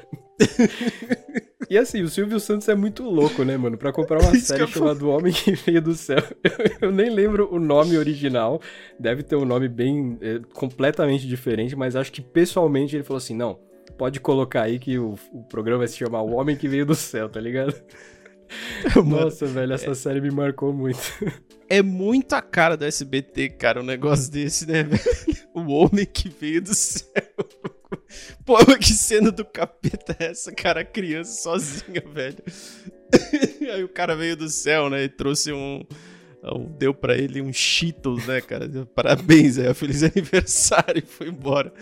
[1.69, 3.77] E assim, o Silvio Santos é muito louco, né, mano?
[3.77, 6.23] Pra comprar uma série chamada O Homem que Veio do Céu.
[6.81, 8.59] Eu, nem lembro o nome original.
[8.99, 10.17] Deve ter um nome bem.
[10.21, 13.59] É, completamente diferente, mas acho que pessoalmente ele falou assim: não,
[13.97, 16.95] pode colocar aí que o, o programa vai se chamar O Homem que Veio do
[16.95, 17.75] Céu, tá ligado?
[19.05, 19.93] Nossa, velho, essa é...
[19.93, 20.99] série me marcou muito.
[21.69, 25.01] É muito a cara do SBT, cara, um negócio desse, né, velho?
[25.53, 27.05] O homem que veio do céu.
[28.45, 30.85] Pô, que cena do capeta é essa, cara?
[30.85, 32.37] Criança sozinha, velho.
[33.73, 35.03] Aí o cara veio do céu, né?
[35.03, 35.83] E trouxe um.
[36.77, 38.69] Deu pra ele um Cheetos, né, cara?
[38.95, 39.73] Parabéns, é.
[39.73, 41.73] Feliz aniversário e foi embora.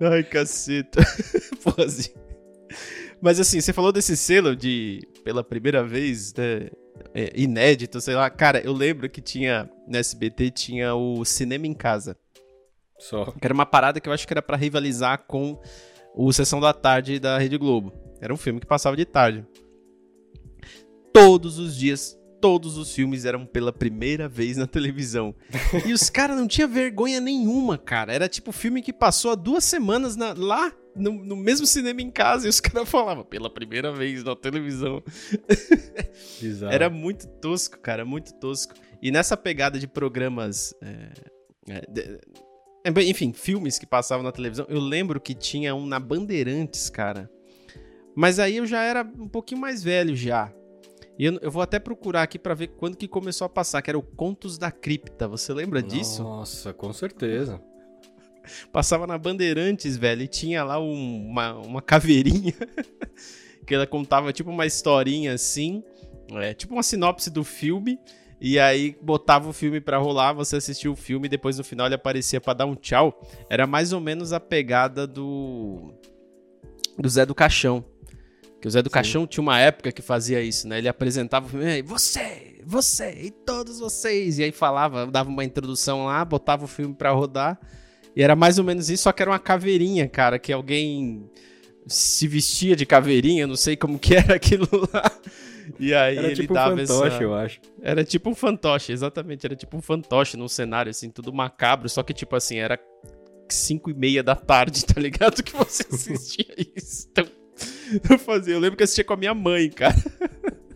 [0.00, 1.00] Ai, caceta.
[1.62, 2.10] Porra, assim.
[3.20, 6.68] Mas assim, você falou desse selo de pela primeira vez, né?
[7.14, 8.28] É, inédito, sei lá.
[8.30, 12.16] Cara, eu lembro que tinha no SBT tinha o Cinema em Casa.
[12.98, 13.26] Só.
[13.32, 15.60] Que era uma parada que eu acho que era para rivalizar com
[16.14, 17.92] o Sessão da Tarde da Rede Globo.
[18.20, 19.44] Era um filme que passava de tarde.
[21.12, 25.34] Todos os dias, todos os filmes eram pela primeira vez na televisão.
[25.86, 28.12] e os caras não tinham vergonha nenhuma, cara.
[28.12, 32.10] Era tipo filme que passou há duas semanas na, lá no, no, mesmo cinema em
[32.10, 35.02] casa e os caras falavam pela primeira vez na televisão.
[36.70, 38.74] Era muito tosco, cara, muito tosco.
[39.02, 40.74] E nessa pegada de programas.
[40.82, 41.12] É,
[41.68, 42.20] é, de,
[42.84, 44.66] é, enfim, filmes que passavam na televisão.
[44.68, 47.30] Eu lembro que tinha um na Bandeirantes, cara.
[48.14, 50.52] Mas aí eu já era um pouquinho mais velho já.
[51.18, 53.90] E eu, eu vou até procurar aqui para ver quando que começou a passar, que
[53.90, 55.26] era o Contos da Cripta.
[55.28, 56.22] Você lembra disso?
[56.22, 57.60] Nossa, com certeza.
[58.72, 62.54] Passava na Bandeirantes, velho, e tinha lá um, uma, uma caveirinha
[63.66, 65.82] que ela contava tipo uma historinha assim,
[66.32, 67.98] é, tipo uma sinopse do filme.
[68.38, 71.86] E aí botava o filme para rolar, você assistia o filme e depois no final
[71.86, 73.18] ele aparecia para dar um tchau.
[73.48, 75.94] Era mais ou menos a pegada do
[76.98, 77.84] do Zé do Caixão.
[78.60, 78.94] Que o Zé do Sim.
[78.94, 80.78] Caixão tinha uma época que fazia isso, né?
[80.78, 84.38] Ele apresentava o filme, você, você e todos vocês.
[84.38, 87.58] E aí falava, dava uma introdução lá, botava o filme pra rodar.
[88.16, 91.30] E era mais ou menos isso, só que era uma caveirinha, cara, que alguém
[91.86, 95.04] se vestia de caveirinha, não sei como que era aquilo lá.
[95.78, 97.22] E aí era ele tipo dava um fantoche, essa...
[97.22, 97.60] eu acho.
[97.82, 99.44] Era tipo um fantoche, exatamente.
[99.44, 101.88] Era tipo um fantoche num cenário, assim, tudo macabro.
[101.88, 102.78] Só que, tipo assim, era
[103.48, 105.42] 5 e meia da tarde, tá ligado?
[105.44, 107.08] Que você assistia isso.
[107.10, 107.26] Então,
[108.10, 108.54] eu fazia.
[108.54, 109.96] Eu lembro que assistia com a minha mãe, cara.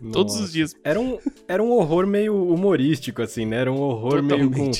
[0.01, 0.11] Nossa.
[0.11, 0.75] Todos os dias.
[0.83, 1.17] Era um,
[1.47, 3.57] era um horror meio humorístico, assim, né?
[3.57, 4.49] Era um horror Totalmente.
[4.49, 4.71] meio com,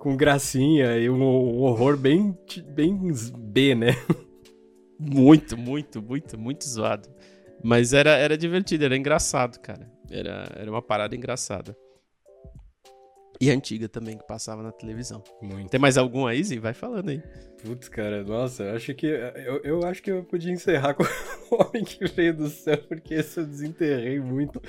[0.00, 2.34] com gracinha e um, um horror bem,
[2.74, 2.98] bem
[3.36, 3.88] B, né?
[4.98, 7.08] Muito, muito, muito, muito zoado.
[7.62, 9.90] Mas era, era divertido, era engraçado, cara.
[10.10, 11.74] Era, era uma parada engraçada.
[13.40, 15.24] E antiga também, que passava na televisão.
[15.40, 15.70] Muito.
[15.70, 16.58] Tem mais algum aí, Zin?
[16.58, 17.22] Vai falando aí.
[17.64, 19.06] Putz, cara, nossa, eu acho que.
[19.06, 23.14] Eu, eu acho que eu podia encerrar com o Homem que Veio do Céu, porque
[23.14, 24.60] esse eu desenterrei muito.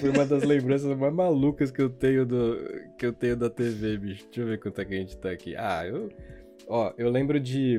[0.00, 2.58] foi uma das lembranças mais malucas que eu tenho do.
[2.98, 4.24] que eu tenho da TV, bicho.
[4.24, 5.54] Deixa eu ver quanto é que a gente tá aqui.
[5.56, 6.08] Ah, eu.
[6.66, 7.78] Ó, eu lembro de.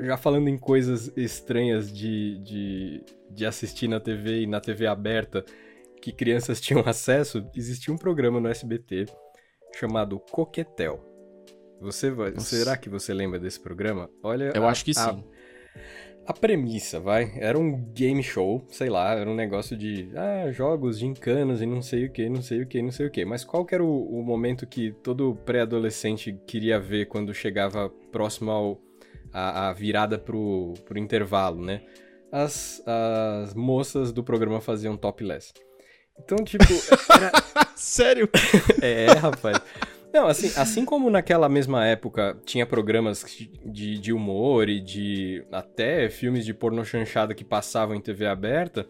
[0.00, 5.44] Já falando em coisas estranhas de, de, de assistir na TV e na TV aberta
[6.00, 9.06] que crianças tinham acesso, existia um programa no SBT
[9.74, 11.00] chamado Coquetel.
[11.80, 14.08] Você vai, será que você lembra desse programa?
[14.22, 15.24] Olha, eu a, acho que a, sim.
[16.24, 21.00] A premissa, vai, era um game show, sei lá, era um negócio de ah, jogos,
[21.00, 23.24] gincanas e não sei o que, não sei o que, não sei o que.
[23.24, 28.52] Mas qual que era o, o momento que todo pré-adolescente queria ver quando chegava próximo
[28.52, 28.80] ao,
[29.32, 31.82] a, a virada pro, pro intervalo, né?
[32.30, 35.52] As, as moças do programa faziam topless.
[36.24, 36.64] Então, tipo.
[37.10, 37.32] Era...
[37.74, 38.28] Sério?
[38.80, 39.60] é, rapaz.
[40.12, 43.24] Não, assim, assim como naquela mesma época tinha programas
[43.64, 48.86] de, de humor e de até filmes de porno chanchada que passavam em TV aberta,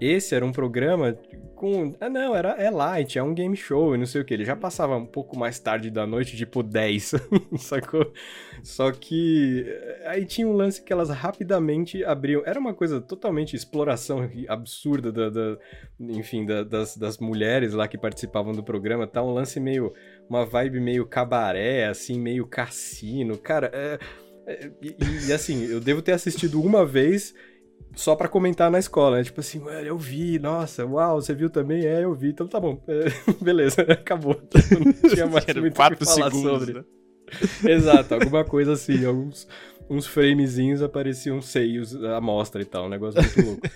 [0.00, 1.18] esse era um programa
[1.60, 1.94] com.
[2.00, 4.32] Ah, não, era, é light, é um game show e não sei o que.
[4.32, 7.16] Ele já passava um pouco mais tarde da noite, tipo 10,
[7.60, 8.14] sacou?
[8.62, 9.66] Só que.
[9.68, 12.42] Eh, aí tinha um lance que elas rapidamente abriam.
[12.46, 15.28] Era uma coisa totalmente exploração absurda da.
[15.28, 15.58] da
[16.00, 19.06] enfim, da, das, das mulheres lá que participavam do programa.
[19.06, 19.92] Tá um lance meio.
[20.30, 23.36] Uma vibe meio cabaré, assim, meio cassino.
[23.36, 23.98] Cara, é.
[24.46, 27.34] é e, e assim, eu devo ter assistido uma vez
[27.94, 29.24] só para comentar na escola, né?
[29.24, 31.84] Tipo assim, eu vi, nossa, uau, você viu também?
[31.84, 32.82] É, eu vi, então tá bom.
[32.86, 33.06] É,
[33.42, 34.34] beleza, acabou.
[35.02, 36.74] Não tinha mais muito o que falar segundos, sobre.
[36.74, 36.84] Né?
[37.64, 39.46] Exato, alguma coisa assim, alguns
[39.90, 43.68] uns framezinhos apareciam seios à mostra e tal, um negócio muito louco.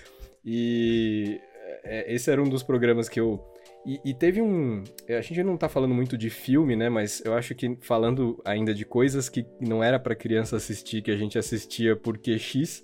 [0.44, 1.40] E
[1.82, 3.42] é, esse era um dos programas que eu.
[3.84, 4.82] E, e, teve um.
[5.08, 6.88] A gente não tá falando muito de filme, né?
[6.88, 11.10] Mas eu acho que falando ainda de coisas que não era para criança assistir, que
[11.10, 12.82] a gente assistia porque X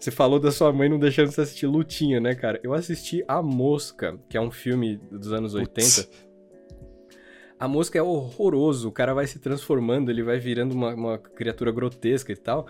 [0.00, 2.58] você falou da sua mãe não deixando você assistir Lutinha, né, cara?
[2.62, 6.08] Eu assisti A Mosca, que é um filme dos anos 80.
[7.58, 11.70] A Mosca é horroroso, o cara vai se transformando, ele vai virando uma, uma criatura
[11.70, 12.66] grotesca e tal.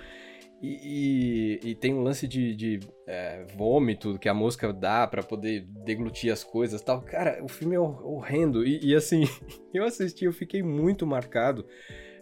[0.60, 5.22] E, e, e, tem um lance de, de é, vômito que a mosca dá para
[5.22, 7.00] poder deglutir as coisas tal.
[7.00, 8.66] Cara, o filme é horrendo.
[8.66, 9.22] E, e assim,
[9.72, 11.64] eu assisti, eu fiquei muito marcado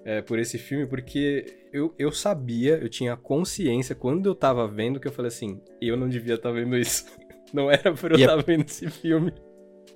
[0.04, 4.98] é, por esse filme, porque eu, eu sabia, eu tinha consciência quando eu tava vendo
[4.98, 7.04] que eu falei assim, eu não devia estar tá vendo isso.
[7.50, 8.36] Não era pra eu estar é...
[8.36, 9.32] tá vendo esse filme.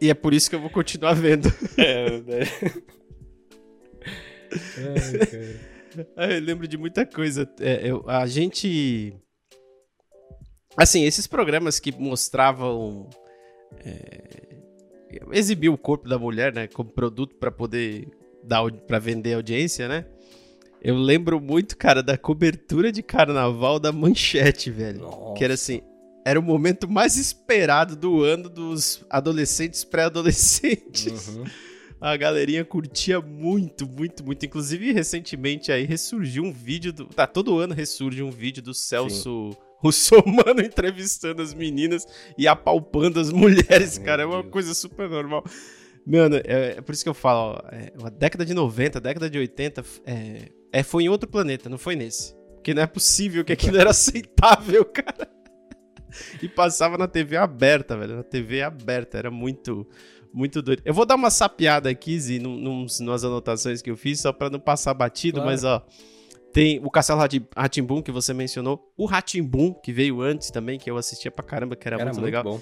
[0.00, 1.48] E é por isso que eu vou continuar vendo.
[1.76, 2.40] É, né?
[6.16, 7.46] Ai, eu lembro de muita coisa.
[7.60, 9.14] É, eu, a gente.
[10.76, 13.08] Assim, esses programas que mostravam.
[13.84, 14.42] É,
[15.32, 16.66] exibir o corpo da mulher, né?
[16.68, 18.08] Como produto para poder
[18.86, 20.04] para vender audiência, né?
[20.82, 25.00] Eu lembro muito, cara, da cobertura de carnaval da Manchete, velho.
[25.00, 25.34] Nossa.
[25.34, 25.80] Que era assim,
[26.24, 31.28] era o momento mais esperado do ano dos adolescentes pré-adolescentes.
[31.28, 31.44] Uhum.
[32.00, 34.44] A galerinha curtia muito, muito, muito.
[34.44, 37.04] Inclusive, recentemente aí ressurgiu um vídeo do.
[37.06, 39.58] Tá, todo ano ressurge um vídeo do Celso Sim.
[39.78, 42.04] Russomano entrevistando as meninas
[42.36, 44.22] e apalpando as mulheres, Meu cara.
[44.24, 45.44] É uma coisa super normal.
[46.06, 49.00] Mano, é, é, por isso que eu falo, ó, é, a década de 90, a
[49.00, 52.34] década de 80, é, é, foi em outro planeta, não foi nesse.
[52.54, 55.28] Porque não é possível que aquilo era aceitável, cara.
[56.42, 58.16] E passava na TV aberta, velho.
[58.16, 59.18] Na TV aberta.
[59.18, 59.86] Era muito,
[60.32, 60.82] muito doido.
[60.84, 64.32] Eu vou dar uma sapiada aqui, Zi, num, num, nas anotações que eu fiz, só
[64.32, 65.50] pra não passar batido, claro.
[65.50, 65.84] mas ó.
[66.52, 67.18] Tem o Castelo
[67.56, 68.92] Ratimbum, que você mencionou.
[68.94, 72.16] O Ratimbum, que veio antes também, que eu assistia pra caramba, que era, era muito,
[72.16, 72.44] muito legal.
[72.44, 72.60] Bom.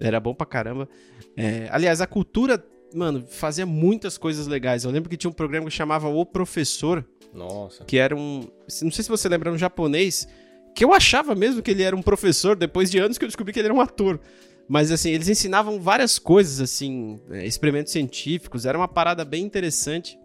[0.00, 0.88] Era bom pra caramba.
[1.36, 2.64] É, aliás, a cultura,
[2.94, 4.84] mano, fazia muitas coisas legais.
[4.84, 7.04] Eu lembro que tinha um programa que chamava O Professor.
[7.32, 7.84] Nossa.
[7.84, 8.48] Que era um.
[8.82, 10.28] Não sei se você lembra, um japonês.
[10.74, 13.52] Que eu achava mesmo que ele era um professor, depois de anos que eu descobri
[13.52, 14.20] que ele era um ator.
[14.68, 20.18] Mas assim, eles ensinavam várias coisas, assim, é, experimentos científicos, era uma parada bem interessante.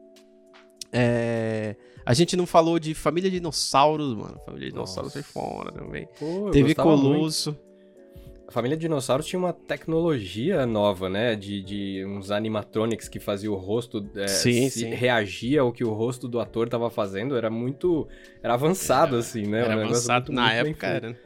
[0.91, 1.75] É...
[2.05, 4.39] A gente não falou de Família Dinossauros, mano.
[4.43, 6.07] Família Dinossauros foi fora também.
[6.17, 7.51] Pô, Teve Colosso.
[7.51, 7.68] Muito.
[8.49, 11.35] A família Dinossauros tinha uma tecnologia nova, né?
[11.35, 14.89] De, de uns animatronics que fazia o rosto é, sim, sim.
[14.89, 17.37] reagia ao que o rosto do ator tava fazendo.
[17.37, 18.07] Era muito.
[18.41, 19.59] Era avançado, era, assim, né?
[19.59, 21.19] Era um avançado muito, na muito época, era.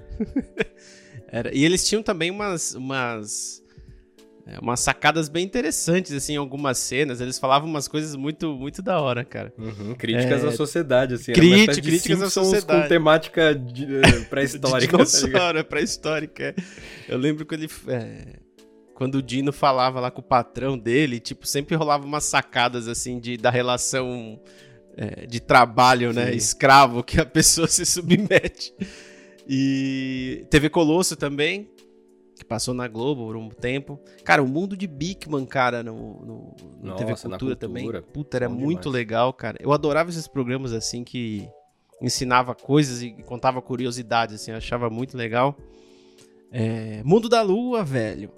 [1.31, 1.55] era.
[1.55, 2.75] E eles tinham também umas.
[2.75, 3.62] umas
[4.45, 7.21] é, umas sacadas bem interessantes, assim, em algumas cenas.
[7.21, 9.53] Eles falavam umas coisas muito, muito da hora, cara.
[9.57, 10.47] Uhum, críticas é...
[10.47, 11.31] à sociedade, assim.
[11.31, 12.83] Crítica, críticas à sociedade.
[12.83, 14.97] com temática uh, pré-histórica.
[14.97, 16.55] tá pré-histórica.
[17.07, 17.69] Eu lembro que ele...
[17.87, 18.39] É...
[18.93, 23.19] Quando o Dino falava lá com o patrão dele, tipo, sempre rolava umas sacadas, assim,
[23.19, 24.39] de, da relação
[24.95, 26.27] é, de trabalho, né?
[26.27, 26.37] Sim.
[26.37, 28.73] Escravo, que a pessoa se submete.
[29.47, 31.69] E TV Colosso também,
[32.35, 33.99] que passou na Globo por um tempo.
[34.23, 38.01] Cara, o mundo de Bigman, cara, no, no, no Nossa, TV Cultura, cultura, também.
[38.13, 38.95] Puta, era muito demais.
[38.95, 39.57] legal, cara.
[39.61, 41.47] Eu adorava esses programas assim que
[42.01, 45.55] ensinava coisas e contava curiosidades, assim, eu achava muito legal.
[46.51, 47.01] É...
[47.03, 48.29] Mundo da Lua, velho.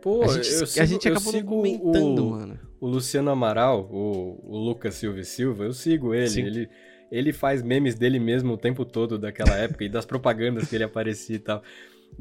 [0.00, 2.58] Pô, a gente, sigo, a gente acabou comentando, o, mano.
[2.80, 6.28] O Luciano Amaral, o, o Lucas Silva e Silva, eu sigo ele.
[6.28, 6.42] Sim.
[6.42, 6.68] Ele
[7.10, 10.84] ele faz memes dele mesmo o tempo todo daquela época e das propagandas que ele
[10.84, 11.62] aparecia e tal.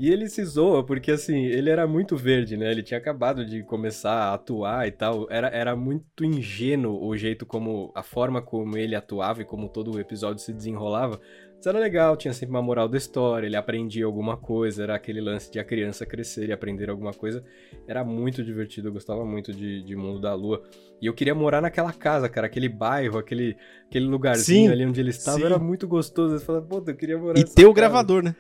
[0.02, 2.72] E ele se zoa porque, assim, ele era muito verde, né?
[2.72, 5.28] Ele tinha acabado de começar a atuar e tal.
[5.30, 7.92] Era, era muito ingênuo o jeito como...
[7.94, 11.20] A forma como ele atuava e como todo o episódio se desenrolava.
[11.60, 15.20] Mas era legal, tinha sempre uma moral da história, ele aprendia alguma coisa, era aquele
[15.20, 17.44] lance de a criança crescer e aprender alguma coisa.
[17.86, 20.64] Era muito divertido, eu gostava muito de, de Mundo da Lua.
[21.02, 25.02] E eu queria morar naquela casa, cara, aquele bairro, aquele, aquele lugarzinho sim, ali onde
[25.02, 25.44] ele estava, sim.
[25.44, 26.36] era muito gostoso.
[26.36, 28.34] Eu falava, pô, eu queria morar E ter o gravador, né?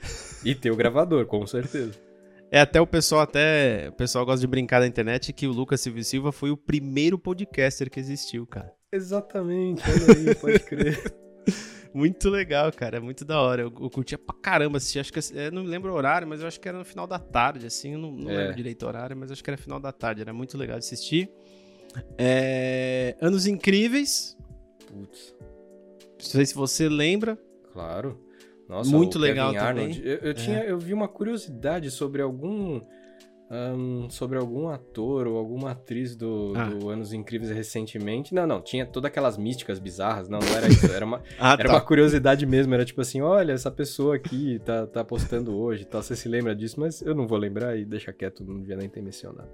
[0.45, 1.91] E ter o gravador, com certeza.
[2.51, 3.89] É, até o pessoal até.
[3.89, 7.19] O pessoal gosta de brincar na internet que o Lucas Silva Silva foi o primeiro
[7.19, 8.73] podcaster que existiu, cara.
[8.91, 11.13] Exatamente, olha aí, pode crer.
[11.93, 12.97] Muito legal, cara.
[12.97, 13.61] É muito da hora.
[13.63, 14.99] Eu, eu curtia pra caramba assistir.
[14.99, 17.17] Acho que eu não lembro o horário, mas eu acho que era no final da
[17.19, 17.93] tarde, assim.
[17.93, 18.37] Eu não, não é.
[18.37, 20.21] lembro direito o horário, mas acho que era final da tarde.
[20.21, 21.29] Era muito legal de assistir.
[22.17, 23.15] É...
[23.19, 24.37] Anos Incríveis.
[24.87, 25.35] Putz.
[25.39, 27.37] Não sei se você lembra.
[27.73, 28.19] Claro.
[28.67, 29.95] Nossa, muito legal Arnold.
[29.95, 30.07] também.
[30.07, 30.71] Eu, eu, tinha, é.
[30.71, 32.79] eu vi uma curiosidade sobre algum
[33.49, 36.65] um, sobre algum ator ou alguma atriz do, ah.
[36.65, 38.33] do, Anos Incríveis recentemente.
[38.33, 40.29] Não, não, tinha todas aquelas místicas bizarras.
[40.29, 40.91] Não, não era isso.
[40.91, 41.73] Era uma, ah, era tá.
[41.73, 42.73] uma curiosidade mesmo.
[42.73, 46.03] Era tipo assim: olha, essa pessoa aqui tá, tá postando hoje tal.
[46.03, 48.87] Você se lembra disso, mas eu não vou lembrar e deixa quieto, não devia nem
[48.87, 49.49] ter mencionado.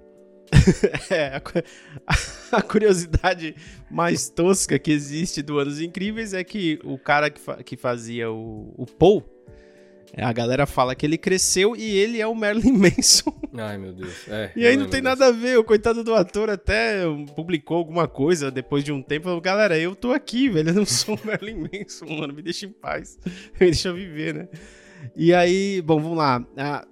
[1.10, 1.42] é, a,
[2.58, 3.56] a, curiosidade
[3.90, 8.30] mais tosca que existe do Anos Incríveis é que o cara que, fa que fazia
[8.30, 9.24] o, o Paul
[10.24, 13.34] a galera fala que ele cresceu e ele é o Merlin Manson.
[13.56, 14.28] Ai, meu Deus.
[14.28, 15.58] É, e aí não tem nada a ver.
[15.58, 17.02] O coitado do ator até
[17.34, 19.24] publicou alguma coisa depois de um tempo.
[19.24, 20.70] Falou, galera, eu tô aqui, velho.
[20.70, 22.32] Eu não sou o Merlin Manson, mano.
[22.34, 23.18] Me deixa em paz.
[23.24, 24.48] Me deixa viver, né?
[25.14, 26.44] E aí, bom, vamos lá.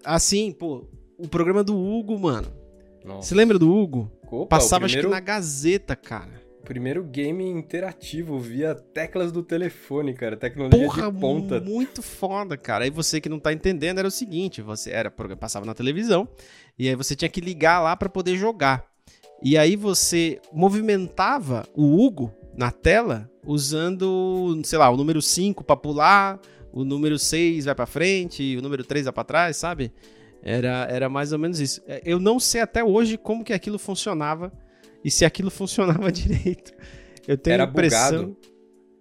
[0.05, 0.87] Assim, pô,
[1.19, 2.53] o programa do Hugo, mano.
[3.05, 3.29] Nossa.
[3.29, 4.11] Você lembra do Hugo?
[4.31, 5.09] Opa, Passava primeiro...
[5.09, 6.44] acho que na Gazeta, cara.
[6.65, 10.37] Primeiro game interativo via teclas do telefone, cara.
[10.37, 11.61] Tecnologia Porra, de ponta.
[11.61, 12.85] muito foda, cara.
[12.85, 16.27] Aí você que não tá entendendo era o seguinte, você era passava na televisão
[16.79, 18.87] e aí você tinha que ligar lá para poder jogar.
[19.43, 25.77] E aí você movimentava o Hugo na tela usando, sei lá, o número 5 para
[25.77, 26.41] pular,
[26.73, 29.93] o número 6 vai para frente, o número 3 vai para trás, sabe?
[30.43, 31.83] Era, era mais ou menos isso.
[32.05, 34.51] Eu não sei até hoje como que aquilo funcionava
[35.05, 36.73] e se aquilo funcionava direito.
[37.29, 38.27] Eu tenho era impressão...
[38.27, 38.55] Bugado.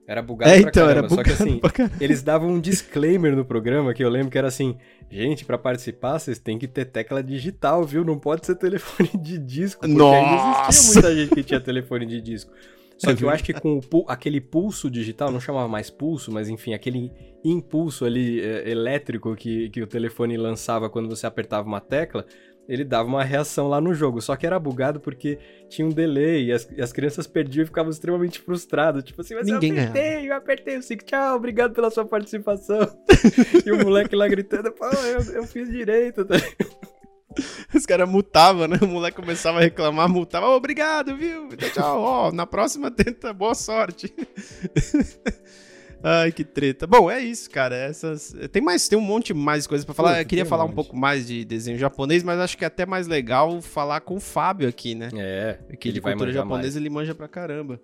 [0.05, 1.61] Era bugado é, pra então, caramba, era bugado só que assim,
[2.03, 4.75] eles davam um disclaimer no programa que eu lembro que era assim,
[5.09, 8.03] gente, para participar vocês têm que ter tecla digital, viu?
[8.03, 10.69] Não pode ser telefone de disco, porque Nossa.
[10.69, 12.51] existia muita gente que tinha telefone de disco.
[12.97, 16.47] Só que eu acho que com o, aquele pulso digital, não chamava mais pulso, mas
[16.47, 17.11] enfim, aquele
[17.43, 22.25] impulso ali é, elétrico que, que o telefone lançava quando você apertava uma tecla,
[22.67, 24.21] ele dava uma reação lá no jogo.
[24.21, 25.37] Só que era bugado porque
[25.69, 29.03] tinha um delay e as, e as crianças perdiam e ficavam extremamente frustradas.
[29.03, 30.25] Tipo assim, mas Ninguém eu apertei, ganhava.
[30.25, 32.79] eu apertei o 5, tchau, obrigado pela sua participação.
[33.65, 36.25] e o moleque lá gritando, pô, eu, eu fiz direito.
[36.25, 36.35] Tá?
[37.73, 38.77] Os caras mutavam, né?
[38.81, 41.47] O moleque começava a reclamar, multava, oh, obrigado, viu?
[41.51, 44.13] Então, tchau, ó, na próxima tenta, boa sorte.
[46.03, 46.85] Ai, que treta.
[46.85, 47.75] Bom, é isso, cara.
[47.75, 50.21] Essas tem mais, tem um monte mais coisas para falar.
[50.21, 52.85] eu queria falar um, um pouco mais de desenho japonês, mas acho que é até
[52.85, 55.09] mais legal falar com o Fábio aqui, né?
[55.15, 55.75] É.
[55.77, 56.75] Que de cultura japonesa mais.
[56.75, 57.79] ele manja pra caramba.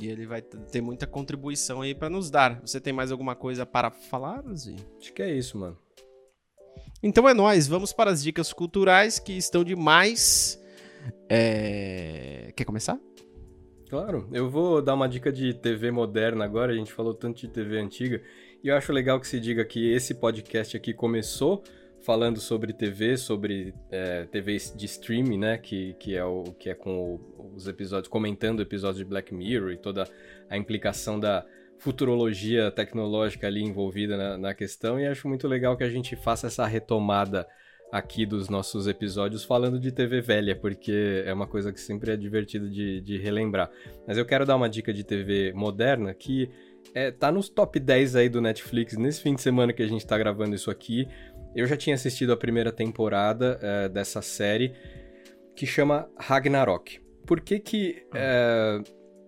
[0.00, 2.60] E ele vai ter muita contribuição aí para nos dar.
[2.64, 4.74] Você tem mais alguma coisa para falar, Zi?
[4.98, 5.76] Acho que é isso, mano.
[7.02, 7.68] Então é nós.
[7.68, 10.60] Vamos para as dicas culturais que estão demais.
[11.28, 12.52] É...
[12.56, 12.98] Quer começar?
[13.90, 16.70] Claro, eu vou dar uma dica de TV moderna agora.
[16.70, 18.22] A gente falou tanto de TV antiga.
[18.62, 21.64] E eu acho legal que se diga que esse podcast aqui começou
[21.98, 25.58] falando sobre TV, sobre é, TV de streaming, né?
[25.58, 29.72] Que, que, é o, que é com o, os episódios, comentando episódios de Black Mirror
[29.72, 30.08] e toda
[30.48, 31.44] a implicação da
[31.76, 35.00] futurologia tecnológica ali envolvida na, na questão.
[35.00, 37.44] E acho muito legal que a gente faça essa retomada
[37.92, 42.16] aqui dos nossos episódios falando de TV velha, porque é uma coisa que sempre é
[42.16, 43.70] divertido de, de relembrar.
[44.06, 46.50] Mas eu quero dar uma dica de TV moderna que
[46.94, 50.06] é, tá nos top 10 aí do Netflix nesse fim de semana que a gente
[50.06, 51.06] tá gravando isso aqui.
[51.54, 54.72] Eu já tinha assistido a primeira temporada é, dessa série
[55.54, 57.00] que chama Ragnarok.
[57.26, 58.80] Por que que, é,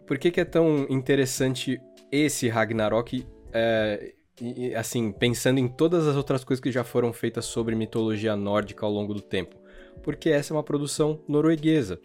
[0.06, 6.16] por que que é tão interessante esse Ragnarok é, e, assim, pensando em todas as
[6.16, 9.56] outras coisas que já foram feitas sobre mitologia nórdica ao longo do tempo.
[10.02, 12.00] Porque essa é uma produção norueguesa.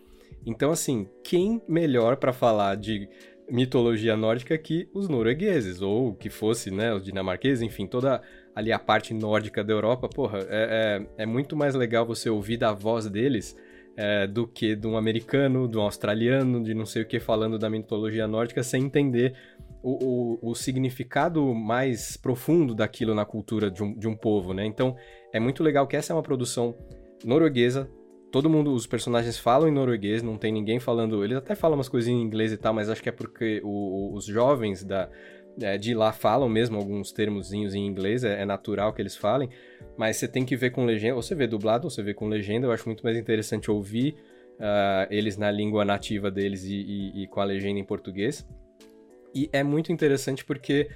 [0.46, 3.10] Então, assim, quem melhor para falar de
[3.50, 8.22] mitologia nórdica que os noruegueses, ou que fosse, né, os dinamarqueses, enfim, toda
[8.54, 12.58] ali a parte nórdica da Europa, porra, é, é, é muito mais legal você ouvir
[12.58, 13.56] da voz deles
[13.96, 17.58] é, do que de um americano, de um australiano, de não sei o que falando
[17.58, 19.34] da mitologia nórdica sem entender
[19.82, 24.66] o, o, o, significado mais profundo daquilo na cultura de um, de um povo, né?
[24.66, 24.96] Então,
[25.34, 26.76] é muito legal que essa é uma produção
[27.24, 27.90] norueguesa.
[28.32, 31.24] Todo mundo, os personagens falam em norueguês, não tem ninguém falando.
[31.24, 34.14] Eles até falam umas coisinhas em inglês e tal, mas acho que é porque o,
[34.14, 35.10] os jovens da,
[35.62, 39.50] é, de lá falam mesmo alguns termozinhos em inglês, é, é, natural que eles falem,
[39.98, 42.28] mas você tem que ver com legenda, ou você vê dublado, ou você vê com
[42.28, 44.16] legenda, eu acho muito mais interessante ouvir
[44.58, 48.48] uh, eles na língua nativa deles e, e, e, com a legenda em português.
[49.34, 50.90] E é muito interessante porque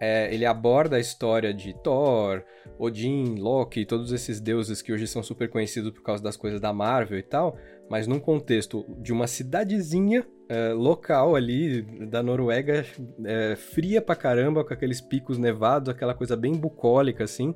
[0.00, 2.42] é, ele aborda a história de Thor,
[2.76, 6.72] Odin, Loki, todos esses deuses que hoje são super conhecidos por causa das coisas da
[6.72, 7.56] Marvel e tal,
[7.88, 12.84] mas num contexto de uma cidadezinha é, local ali da Noruega,
[13.24, 17.54] é, fria pra caramba, com aqueles picos nevados, aquela coisa bem bucólica assim.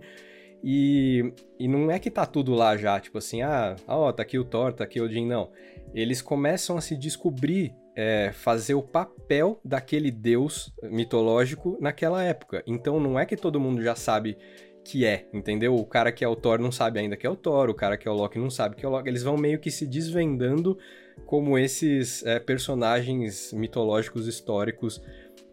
[0.62, 4.38] E, e não é que tá tudo lá já, tipo assim, ah, ó, tá aqui
[4.38, 5.50] o Thor, tá aqui o Odin, não.
[5.92, 12.62] Eles começam a se descobrir é, fazer o papel daquele deus mitológico naquela época.
[12.66, 14.36] Então não é que todo mundo já sabe
[14.84, 15.74] que é, entendeu?
[15.74, 17.96] O cara que é o Thor não sabe ainda que é o Thor, o cara
[17.96, 19.08] que é o Loki não sabe que é o Loki.
[19.08, 20.78] Eles vão meio que se desvendando
[21.24, 25.02] como esses é, personagens mitológicos históricos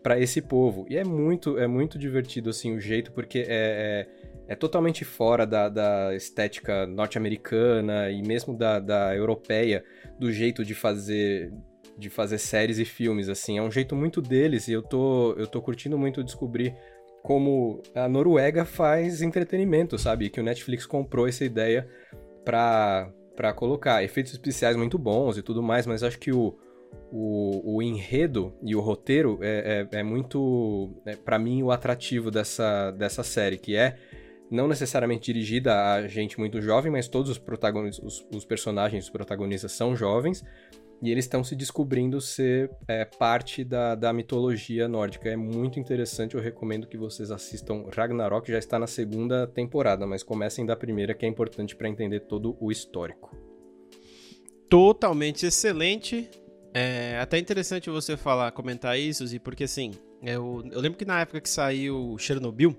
[0.03, 0.85] para esse povo.
[0.89, 4.07] E é muito, é muito divertido assim o jeito, porque é, é,
[4.49, 9.83] é totalmente fora da, da estética norte-americana e mesmo da, da europeia,
[10.19, 11.51] do jeito de fazer
[11.97, 13.57] de fazer séries e filmes, assim.
[13.57, 16.75] É um jeito muito deles e eu tô, eu tô curtindo muito descobrir
[17.21, 20.29] como a Noruega faz entretenimento, sabe?
[20.29, 21.87] Que o Netflix comprou essa ideia
[22.43, 26.57] pra, pra colocar efeitos especiais muito bons e tudo mais, mas acho que o,
[27.11, 32.29] o, o enredo e o roteiro é, é, é muito, é, para mim, o atrativo
[32.29, 33.95] dessa, dessa série, que é
[34.51, 39.09] não necessariamente dirigida a gente muito jovem, mas todos os protagonistas, os, os personagens, os
[39.09, 40.43] protagonistas são jovens,
[41.01, 45.29] e eles estão se descobrindo ser é, parte da, da mitologia nórdica.
[45.29, 50.23] É muito interessante, eu recomendo que vocês assistam Ragnarok, já está na segunda temporada, mas
[50.23, 53.35] comecem da primeira, que é importante para entender todo o histórico.
[54.69, 56.29] Totalmente excelente.
[56.73, 59.91] É até interessante você falar, comentar isso, Zi, porque assim,
[60.23, 62.75] eu, eu lembro que na época que saiu Chernobyl,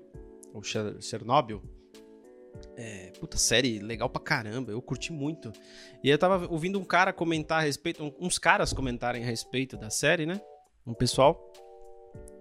[0.53, 1.61] ou Chernobyl,
[2.77, 5.51] é, puta série legal pra caramba, eu curti muito.
[6.03, 9.89] E eu tava ouvindo um cara comentar a respeito, uns caras comentarem a respeito da
[9.89, 10.41] série, né?
[10.85, 11.51] Um pessoal.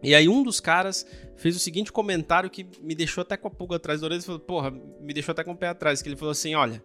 [0.02, 1.06] E aí um dos caras
[1.36, 4.22] fez o seguinte comentário que me deixou até com a pulga atrás da orelha.
[4.22, 6.02] Falou, porra, me deixou até com o pé atrás.
[6.02, 6.84] Que ele falou assim, olha,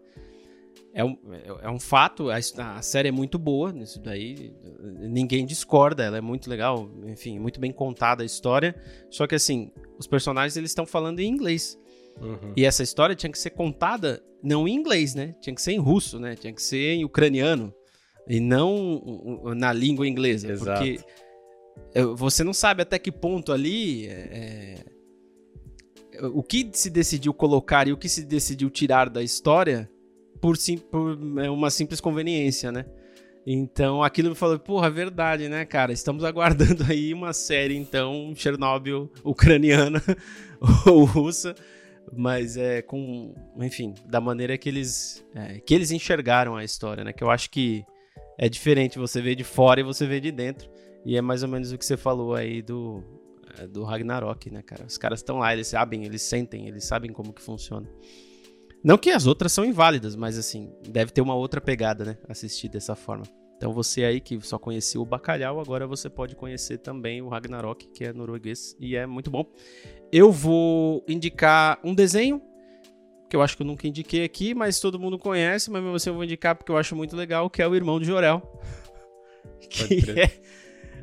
[0.93, 5.45] é um, é, é um fato, a, a série é muito boa, isso daí ninguém
[5.45, 8.75] discorda, ela é muito legal, enfim, muito bem contada a história.
[9.09, 11.77] Só que assim, os personagens eles estão falando em inglês.
[12.21, 12.53] Uhum.
[12.55, 15.35] E essa história tinha que ser contada não em inglês, né?
[15.41, 16.35] Tinha que ser em russo, né?
[16.35, 17.73] Tinha que ser em ucraniano
[18.27, 19.01] e não
[19.55, 20.51] na língua inglesa.
[20.51, 20.79] Exato.
[20.79, 20.99] Porque
[22.15, 24.75] você não sabe até que ponto ali é,
[26.13, 29.89] é, o que se decidiu colocar e o que se decidiu tirar da história
[30.41, 32.85] por, sim, por é, uma simples conveniência, né?
[33.45, 35.91] Então aquilo me falou, porra, é verdade, né, cara?
[35.91, 40.01] Estamos aguardando aí uma série, então, Chernobyl ucraniana
[40.85, 41.55] ou russa,
[42.15, 47.13] mas é com, enfim, da maneira que eles, é, que eles enxergaram a história, né?
[47.13, 47.85] Que eu acho que
[48.37, 50.69] é diferente você ver de fora e você ver de dentro.
[51.05, 53.03] E é mais ou menos o que você falou aí do,
[53.57, 54.85] é, do Ragnarok, né, cara?
[54.85, 57.89] Os caras estão lá, eles sabem, eles sentem, eles sabem como que funciona.
[58.83, 62.17] Não que as outras são inválidas, mas assim, deve ter uma outra pegada, né?
[62.27, 63.25] Assistir dessa forma.
[63.59, 67.89] Então você aí que só conhecia o Bacalhau, agora você pode conhecer também o Ragnarok,
[67.89, 69.45] que é norueguês e é muito bom.
[70.13, 72.41] Eu vou indicar um desenho
[73.29, 76.09] que eu acho que eu nunca indiquei aqui, mas todo mundo conhece, mas mesmo assim
[76.09, 78.41] eu vou indicar porque eu acho muito legal, que é o Irmão de Jorel.
[79.69, 80.31] Que é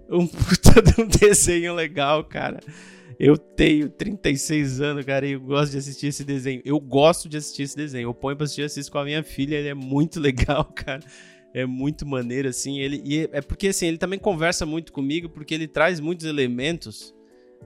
[0.09, 2.59] um puta de um desenho legal, cara.
[3.21, 6.63] Eu tenho 36 anos, cara, e eu gosto de assistir esse desenho.
[6.65, 8.09] Eu gosto de assistir esse desenho.
[8.09, 11.03] Eu ponho pra assistir, assisto com a minha filha, ele é muito legal, cara.
[11.57, 12.81] É muito maneiro, assim.
[12.81, 17.15] Ele, e é porque, assim, ele também conversa muito comigo, porque ele traz muitos elementos.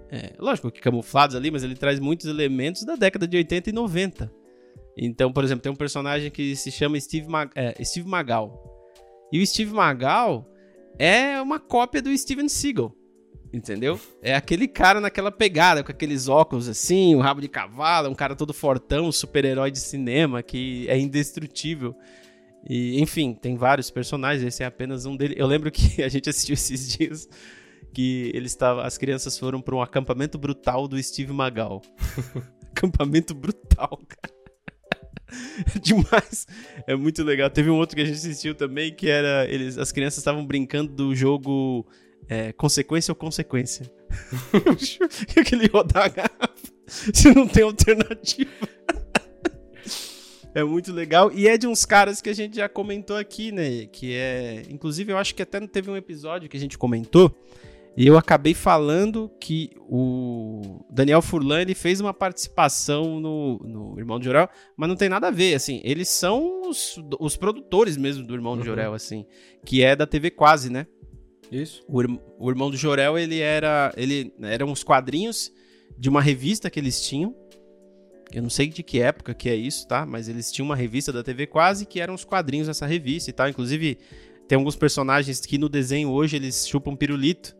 [0.08, 3.72] É, lógico que camuflados ali, mas ele traz muitos elementos da década de 80 e
[3.72, 4.32] 90.
[4.96, 8.62] Então, por exemplo, tem um personagem que se chama Steve, Mag é, Steve Magal.
[9.32, 10.48] E o Steve Magal
[10.96, 12.94] é uma cópia do Steven Seagal.
[13.52, 13.98] Entendeu?
[14.22, 18.36] É aquele cara naquela pegada, com aqueles óculos assim, o rabo de cavalo, um cara
[18.36, 21.92] todo fortão, super-herói de cinema que é indestrutível.
[22.68, 25.36] E, enfim, tem vários personagens, esse é apenas um deles.
[25.38, 27.28] Eu lembro que a gente assistiu esses dias
[27.92, 31.82] que eles estavam, as crianças foram para um acampamento brutal do Steve Magal.
[32.70, 34.40] acampamento brutal, cara.
[35.80, 36.46] Demais.
[36.86, 37.48] É muito legal.
[37.50, 40.92] Teve um outro que a gente assistiu também que era eles, as crianças estavam brincando
[40.92, 41.86] do jogo
[42.28, 43.90] é, consequência ou consequência.
[45.36, 46.50] Aquele rodar a garrafa.
[46.86, 48.50] Se não tem alternativa.
[50.54, 51.30] É muito legal.
[51.32, 53.86] E é de uns caras que a gente já comentou aqui, né?
[53.86, 54.62] Que é.
[54.70, 57.34] Inclusive, eu acho que até teve um episódio que a gente comentou.
[57.96, 64.18] E eu acabei falando que o Daniel Furlan ele fez uma participação no, no Irmão
[64.18, 65.80] de Jorel, mas não tem nada a ver, assim.
[65.82, 68.60] Eles são os, os produtores mesmo do Irmão uhum.
[68.60, 69.26] de Jorel, assim.
[69.64, 70.86] Que é da TV Quase, né?
[71.50, 71.82] Isso.
[71.88, 72.00] O,
[72.38, 73.92] o irmão do Jorel, ele era.
[73.96, 75.52] Ele eram uns quadrinhos
[75.98, 77.34] de uma revista que eles tinham.
[78.32, 80.06] Eu não sei de que época que é isso, tá?
[80.06, 83.32] Mas eles tinham uma revista da TV quase que eram os quadrinhos dessa revista e
[83.32, 83.48] tal.
[83.48, 83.98] Inclusive,
[84.46, 87.56] tem alguns personagens que no desenho hoje eles chupam pirulito.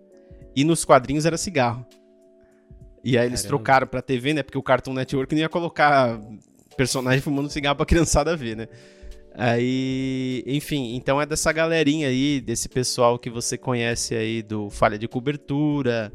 [0.55, 1.87] E nos quadrinhos era cigarro.
[3.05, 3.57] E aí eles Caramba.
[3.57, 4.43] trocaram pra TV, né?
[4.43, 6.21] Porque o Cartoon Network não ia colocar
[6.77, 8.69] personagem fumando cigarro pra criançada ver, né?
[9.35, 14.99] Aí, enfim, então é dessa galerinha aí, desse pessoal que você conhece aí do Falha
[14.99, 16.13] de Cobertura,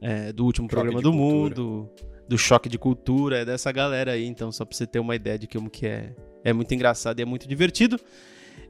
[0.00, 1.34] é, do último choque programa do cultura.
[1.34, 1.90] mundo,
[2.28, 5.38] do Choque de Cultura, é dessa galera aí, então só pra você ter uma ideia
[5.38, 6.14] de como que é.
[6.44, 7.98] É muito engraçado e é muito divertido.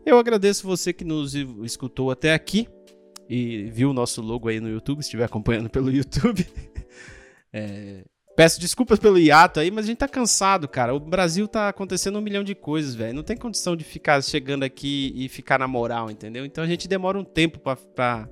[0.04, 2.66] Eu agradeço você que nos escutou até aqui
[3.28, 6.46] e viu o nosso logo aí no YouTube, se estiver acompanhando pelo YouTube.
[7.52, 8.04] é,
[8.36, 10.94] Peço desculpas pelo hiato aí, mas a gente tá cansado, cara.
[10.94, 13.14] O Brasil tá acontecendo um milhão de coisas, velho.
[13.14, 16.44] Não tem condição de ficar chegando aqui e ficar na moral, entendeu?
[16.44, 18.28] Então a gente demora um tempo pra, pra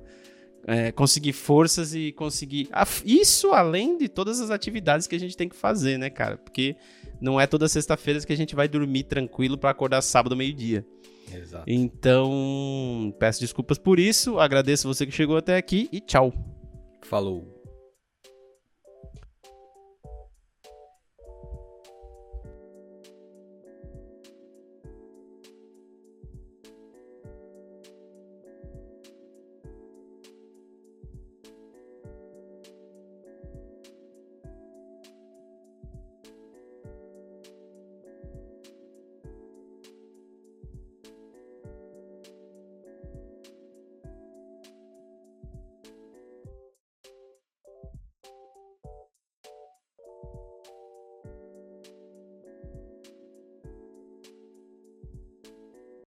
[0.67, 2.69] é, conseguir forças e conseguir.
[3.05, 6.37] Isso além de todas as atividades que a gente tem que fazer, né, cara?
[6.37, 6.75] Porque
[7.21, 10.85] não é toda sexta-feira que a gente vai dormir tranquilo para acordar sábado meio-dia.
[11.33, 11.63] Exato.
[11.67, 14.39] Então, peço desculpas por isso.
[14.39, 16.33] Agradeço você que chegou até aqui e tchau.
[17.01, 17.54] Falou.